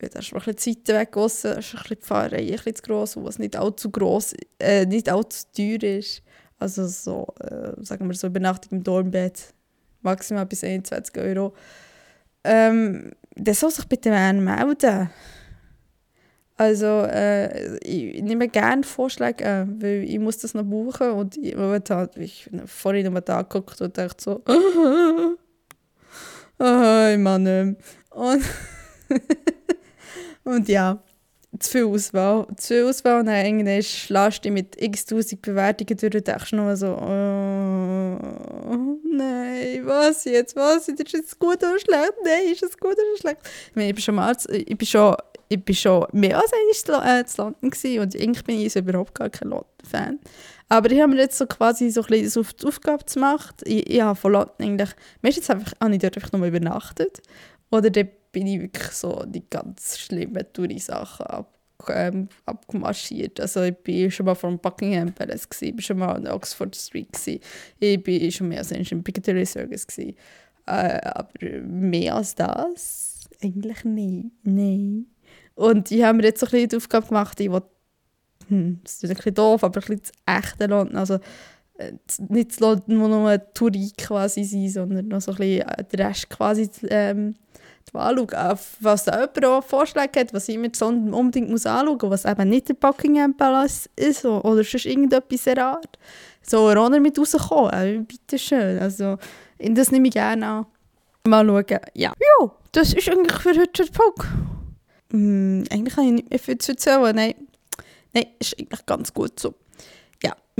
Ja, 0.00 0.08
da 0.08 0.18
ist 0.20 0.32
noch 0.32 0.46
ein 0.46 0.54
bisschen 0.54 0.84
Zeit 0.84 0.96
weg 0.96 1.16
ist 1.16 1.44
ein 1.44 1.56
bisschen 1.56 1.98
die 2.00 2.06
Fahrerei 2.06 2.38
ein 2.38 2.46
bisschen 2.46 2.74
zu 2.74 2.82
gross, 2.82 3.16
was 3.16 3.38
nicht 3.38 3.54
allzu 3.54 3.90
gross, 3.90 4.34
äh, 4.58 4.86
nicht 4.86 5.10
allzu 5.10 5.44
teuer 5.54 5.82
ist. 5.82 6.22
Also 6.58 6.86
so, 6.86 7.26
äh, 7.40 7.72
sagen 7.84 8.08
wir 8.08 8.14
so, 8.14 8.26
Übernachtung 8.26 8.78
im 8.78 8.84
Dormbett, 8.84 9.52
maximal 10.00 10.46
bis 10.46 10.64
21 10.64 11.16
Euro. 11.18 11.54
Ähm, 12.44 13.12
der 13.36 13.54
soll 13.54 13.70
sich 13.70 13.86
bitte 13.86 14.10
melden. 14.10 15.10
Also 16.60 17.04
äh, 17.04 17.78
ich 17.78 18.22
nehme 18.22 18.46
gerne 18.46 18.82
Vorschläge 18.82 19.48
an, 19.48 19.80
weil 19.80 20.04
ich 20.04 20.18
muss 20.18 20.36
das 20.36 20.52
noch 20.52 20.62
buchen 20.62 21.12
und 21.12 21.38
ich, 21.38 21.56
momentan, 21.56 22.10
ich 22.16 22.50
habe 22.52 22.66
vorhin 22.66 23.06
nochmal 23.06 23.22
da 23.22 23.40
geguckt 23.40 23.80
und 23.80 23.96
dachte 23.96 24.22
so, 24.22 24.42
oh, 24.46 25.36
nein, 26.58 27.22
Mann, 27.22 27.44
nicht 27.44 27.80
Und, 28.10 28.42
und 30.44 30.68
ja, 30.68 31.02
zu 31.60 31.70
viel 31.70 31.84
Auswahl. 31.84 32.46
Zu 32.56 32.74
viel 32.74 32.84
Auswahl 32.84 33.20
und 33.20 33.26
dann 33.26 33.44
irgendwann 33.44 33.84
lässt 34.08 34.44
du 34.44 34.50
mit 34.50 34.80
x 34.80 35.04
tausend 35.04 35.42
Bewertungen 35.42 35.96
durch 35.96 36.14
und 36.14 36.26
denkst 36.26 36.52
nur 36.52 36.76
so, 36.76 36.96
oh, 36.96 38.18
nein, 39.04 39.82
was 39.84 40.24
jetzt, 40.24 40.56
was, 40.56 40.88
ist 40.88 41.14
es 41.14 41.38
gut 41.38 41.58
oder 41.58 41.78
schlecht? 41.78 42.14
Nein, 42.24 42.52
ist 42.52 42.62
es 42.62 42.76
gut 42.78 42.94
oder 42.94 43.16
schlecht? 43.20 43.38
Ich 43.68 43.76
meine, 43.76 43.90
ich 43.90 43.94
bin 43.94 44.02
schon 44.02 44.14
mal, 44.14 44.34
ich 44.48 44.76
bin 44.76 44.86
schon, 44.86 45.14
ich 45.48 45.64
bin 45.64 45.74
schon 45.74 46.06
mehr 46.12 46.36
als 46.36 46.52
einmal 46.52 47.26
zu 47.26 47.42
London 47.42 47.70
gewesen 47.70 48.00
und 48.00 48.16
eigentlich 48.16 48.44
bin 48.44 48.60
ich 48.60 48.74
überhaupt 48.74 49.14
gar 49.14 49.28
kein 49.28 49.50
London-Fan. 49.50 50.18
Aber 50.68 50.90
ich 50.90 51.00
habe 51.00 51.12
mir 51.12 51.20
jetzt 51.20 51.36
so 51.36 51.46
quasi 51.46 51.90
so 51.90 52.02
ein 52.02 52.06
bisschen 52.06 52.40
auf 52.40 52.52
die 52.54 52.66
Aufgabe 52.66 53.04
gemacht. 53.04 53.56
Ich, 53.64 53.90
ich 53.90 54.00
habe 54.00 54.14
von 54.14 54.32
London 54.32 54.54
eigentlich, 54.60 54.90
meistens 55.20 55.50
einfach, 55.50 55.72
habe 55.80 55.92
ich 55.92 55.98
dort 55.98 56.16
einfach 56.16 56.32
nur 56.32 56.46
übernachtet. 56.46 57.20
Oder 57.72 57.90
dort 57.90 58.19
bin 58.32 58.46
ich 58.46 58.60
wirklich 58.60 58.92
so 58.92 59.24
die 59.26 59.48
ganz 59.48 59.98
schlimmen 59.98 60.44
Touri-Sachen 60.52 61.26
ab, 61.26 61.58
ähm, 61.88 62.28
abgemarschiert. 62.46 63.40
Also 63.40 63.62
ich 63.62 63.76
bin 63.76 64.10
schon 64.10 64.26
mal 64.26 64.34
vom 64.34 64.58
Buckingham 64.58 65.12
Palace, 65.12 65.48
ich 65.60 65.74
war 65.74 65.80
schon 65.82 65.98
mal 65.98 66.14
an 66.14 66.26
Oxford 66.28 66.74
Street, 66.76 67.08
ich 67.78 68.02
bin 68.02 68.30
schon 68.30 68.48
mehr 68.48 68.58
als 68.58 68.70
im 68.72 69.02
Piccadilly 69.02 69.46
Circus. 69.46 69.86
Gewesen. 69.86 70.16
Äh, 70.66 71.00
aber 71.02 71.30
mehr 71.62 72.16
als 72.16 72.34
das 72.34 73.28
eigentlich 73.42 73.84
nicht. 73.84 74.30
Nein. 74.42 75.06
Und 75.54 75.90
ich 75.90 76.02
habe 76.02 76.18
mir 76.18 76.24
jetzt 76.24 76.40
so 76.40 76.46
ein 76.46 76.50
bisschen 76.50 76.68
die 76.68 76.76
Aufgabe 76.76 77.06
gemacht, 77.06 77.40
ich 77.40 77.50
will 77.50 77.62
hm, 78.48 78.80
das 78.82 79.02
ist 79.02 79.10
ein 79.10 79.16
bisschen 79.16 79.34
doof, 79.34 79.62
aber 79.62 79.78
ein 79.78 79.80
bisschen 79.80 80.02
das 80.26 80.42
echte 80.42 80.66
London. 80.66 80.96
Also 80.96 81.18
nicht 82.28 82.50
das 82.50 82.60
London, 82.60 83.00
wo 83.00 83.08
nur 83.08 83.28
eine 83.28 83.52
Tourie 83.54 83.92
quasi 83.96 84.44
sein, 84.44 84.68
sondern 84.68 85.08
noch 85.08 85.20
so 85.20 85.32
ein 85.32 85.38
bisschen 85.38 85.68
äh, 85.68 85.84
den 85.84 86.00
Rest 86.00 86.30
quasi 86.30 86.70
ähm, 86.88 87.34
anschauen. 87.92 88.58
Was 88.80 89.04
da 89.04 89.20
jemand 89.20 89.44
auch 89.44 89.64
Vorschläge 89.64 90.20
hat, 90.20 90.32
was 90.32 90.48
ich 90.48 90.58
mir 90.58 90.70
unbedingt 90.82 91.50
muss 91.50 91.66
anschauen 91.66 91.98
muss, 92.02 92.10
was 92.10 92.24
eben 92.24 92.48
nicht 92.48 92.68
der 92.68 92.74
Buckingham 92.74 93.36
Palace 93.36 93.88
ist 93.96 94.24
oder 94.24 94.64
sonst 94.64 94.86
irgendetwas 94.86 95.44
der 95.44 95.64
Art. 95.64 95.98
So 96.42 96.70
Runner 96.70 97.00
mit 97.00 97.18
rauskommen, 97.18 97.72
äh, 97.72 97.98
bitte 97.98 98.38
schön. 98.38 98.78
Also, 98.78 99.18
das 99.58 99.90
nehme 99.90 100.08
ich 100.08 100.14
gerne 100.14 100.46
an. 100.46 100.66
Mal 101.26 101.46
schauen. 101.46 101.80
Ja. 101.94 102.12
Ja, 102.18 102.50
das 102.72 102.94
ist 102.94 103.08
eigentlich 103.08 103.38
für 103.38 103.50
heute 103.50 103.84
der 103.84 103.92
Punkt. 103.92 104.26
Hm, 105.12 105.64
eigentlich 105.70 105.94
kann 105.94 106.04
ich 106.04 106.12
nicht 106.12 106.30
mehr 106.30 106.38
viel 106.38 106.58
zu 106.58 106.72
erzählen. 106.72 107.14
Nein, 107.14 107.34
Nein, 108.12 108.26
ist 108.38 108.58
eigentlich 108.58 108.86
ganz 108.86 109.12
gut 109.12 109.38
so. 109.38 109.54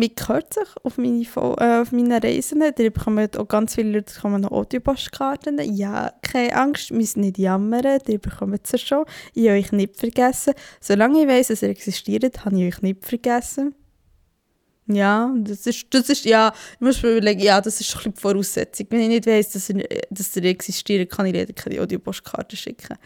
Mir 0.00 0.08
gehört 0.08 0.54
sich 0.54 0.64
auf 0.82 0.96
meine, 0.96 1.20
äh, 1.20 1.82
auf 1.82 1.92
meine 1.92 2.22
Reisen. 2.22 2.60
Da 2.60 2.70
bekommen 2.70 3.28
auch 3.36 3.46
ganz 3.46 3.74
viele 3.74 3.90
Leute 3.90 4.14
bekommen 4.14 4.40
noch 4.40 4.50
Audiopostkarten. 4.50 5.60
Ja, 5.76 6.14
keine 6.22 6.56
Angst, 6.56 6.90
müssen 6.90 7.20
nicht 7.20 7.36
jammern, 7.36 8.00
ihr 8.08 8.18
bekommt 8.18 8.60
es 8.72 8.80
schon. 8.80 9.04
Ich 9.34 9.46
habe 9.46 9.58
euch 9.58 9.72
nicht 9.72 9.96
vergessen. 9.96 10.54
Solange 10.80 11.20
ich 11.20 11.28
weiß, 11.28 11.48
dass 11.48 11.62
ihr 11.62 11.68
existiert, 11.68 12.46
habe 12.46 12.58
ich 12.58 12.74
euch 12.74 12.80
nicht 12.80 13.04
vergessen. 13.04 13.74
Ja, 14.86 15.34
das 15.36 15.66
ist, 15.66 15.84
das 15.90 16.08
ist, 16.08 16.24
ja, 16.24 16.50
ich 16.76 16.80
muss 16.80 17.02
mir 17.02 17.18
überlegen, 17.18 17.40
ja, 17.40 17.60
das 17.60 17.78
ist 17.82 17.94
ein 17.94 18.14
die 18.14 18.18
Voraussetzung. 18.18 18.86
Wenn 18.88 19.02
ich 19.02 19.08
nicht 19.08 19.26
weiss, 19.26 19.50
dass 19.50 19.68
ihr, 19.68 19.86
dass 20.08 20.34
ihr 20.34 20.44
existiert, 20.46 21.10
kann 21.10 21.26
ich 21.26 21.34
leider 21.34 21.52
keine 21.52 21.78
Audiopostkarten 21.78 22.56
schicken. 22.56 22.96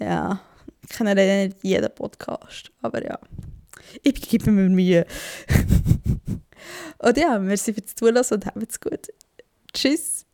Ja, 0.00 0.40
ich 0.82 0.96
kenne 0.96 1.12
leider 1.12 1.44
nicht 1.44 1.58
jeden 1.62 1.94
Podcast, 1.94 2.72
aber 2.80 3.04
ja. 3.04 3.18
Ich 4.02 4.14
gebe 4.14 4.50
mir 4.50 4.70
Mühe. 4.70 5.04
und 6.98 7.16
ja, 7.16 7.38
merci 7.38 7.72
fürs 7.72 7.94
Zulassen 7.94 8.34
und 8.34 8.46
habt's 8.46 8.80
gut. 8.80 9.08
Tschüss. 9.72 10.26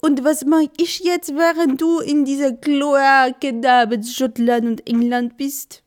Und 0.00 0.22
was 0.22 0.44
mache 0.44 0.68
ich 0.76 0.98
jetzt, 0.98 1.34
während 1.34 1.80
du 1.80 2.00
in 2.00 2.26
dieser 2.26 2.52
Kloake 2.52 3.58
da 3.60 3.86
mit 3.86 4.06
Schottland 4.06 4.66
und 4.66 4.86
England 4.86 5.38
bist? 5.38 5.82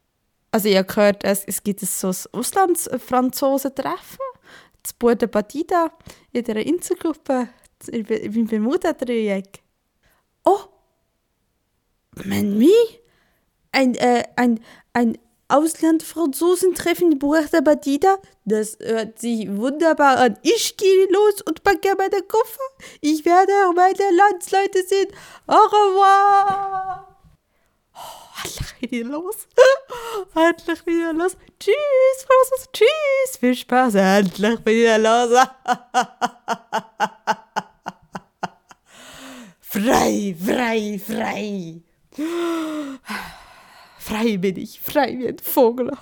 Also 0.49 0.69
ihr 0.69 0.83
gehört, 0.83 1.23
es, 1.23 1.43
es 1.45 1.61
gibt 1.61 1.81
so 1.81 2.07
ein 2.07 2.15
Auslandsfranzosen-Treffen 2.31 4.17
das 4.87 4.93
Bude 4.93 5.27
Batida 5.27 5.91
in 6.31 6.43
dieser 6.43 6.65
Inselgruppe 6.65 7.49
im 7.87 8.47
Bermuda-Dreieck. 8.47 9.61
Oh! 10.45 10.61
Man, 12.23 12.59
wie? 12.59 12.71
Ein, 13.71 13.95
äh, 13.95 14.23
ein, 14.37 14.59
ein 14.93 15.17
Auslandfranzosen-Treffen 15.49 17.11
in 17.11 17.19
Puerto 17.19 17.61
Batida? 17.61 18.17
Das 18.45 18.77
hört 18.79 19.19
sich 19.19 19.47
wunderbar 19.49 20.17
an. 20.17 20.39
Ich 20.41 20.77
gehe 20.77 21.07
los 21.11 21.41
und 21.41 21.63
packe 21.63 21.93
meine 21.97 22.23
Koffer. 22.23 22.63
Ich 23.01 23.25
werde 23.25 23.51
meine 23.75 24.15
Landsleute 24.15 24.83
sehen. 24.87 25.07
Au 25.47 25.65
revoir! 25.65 27.06
Endlich 28.43 28.91
wieder 28.91 29.09
los. 29.09 29.47
endlich 30.35 30.85
wieder 30.85 31.13
los. 31.13 31.37
Tschüss, 31.59 32.25
Franzos, 32.25 32.69
tschüss. 32.73 33.37
Viel 33.39 33.55
Spaß, 33.55 33.95
endlich 33.95 34.65
wieder 34.65 34.97
los. 34.97 35.31
frei, 39.61 40.35
frei, 40.39 40.99
frei. 41.05 41.81
Frei 43.99 44.37
bin 44.37 44.55
ich, 44.55 44.79
frei 44.79 45.17
wie 45.17 45.27
ein 45.27 45.37
Vogel. 45.37 45.91